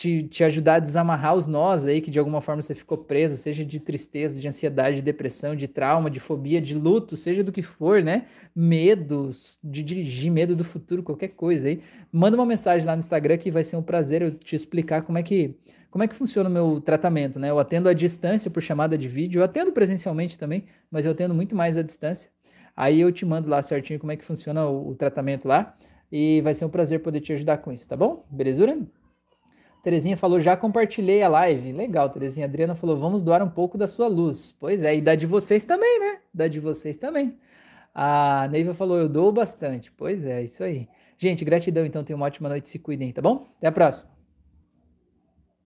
[0.00, 3.36] te, te ajudar a desamarrar os nós aí que de alguma forma você ficou preso,
[3.36, 7.52] seja de tristeza, de ansiedade, de depressão, de trauma, de fobia, de luto, seja do
[7.52, 8.24] que for, né?
[8.56, 11.82] Medos de dirigir, medo do futuro, qualquer coisa aí.
[12.10, 15.18] Manda uma mensagem lá no Instagram que vai ser um prazer eu te explicar como
[15.18, 15.54] é que
[15.90, 17.50] como é que funciona o meu tratamento, né?
[17.50, 21.34] Eu atendo à distância por chamada de vídeo, eu atendo presencialmente também, mas eu atendo
[21.34, 22.30] muito mais à distância.
[22.74, 25.76] Aí eu te mando lá certinho como é que funciona o, o tratamento lá
[26.10, 28.24] e vai ser um prazer poder te ajudar com isso, tá bom?
[28.30, 28.78] Belezura?
[29.82, 31.72] Terezinha falou, já compartilhei a live.
[31.72, 32.46] Legal, Terezinha.
[32.46, 34.54] Adriana falou, vamos doar um pouco da sua luz.
[34.58, 36.18] Pois é, e da de vocês também, né?
[36.32, 37.38] Da de vocês também.
[37.94, 39.90] A Neiva falou, eu dou bastante.
[39.92, 40.88] Pois é, isso aí.
[41.18, 42.04] Gente, gratidão, então.
[42.04, 42.68] Tenham uma ótima noite.
[42.68, 43.46] Se cuidem, tá bom?
[43.58, 44.19] Até a próxima.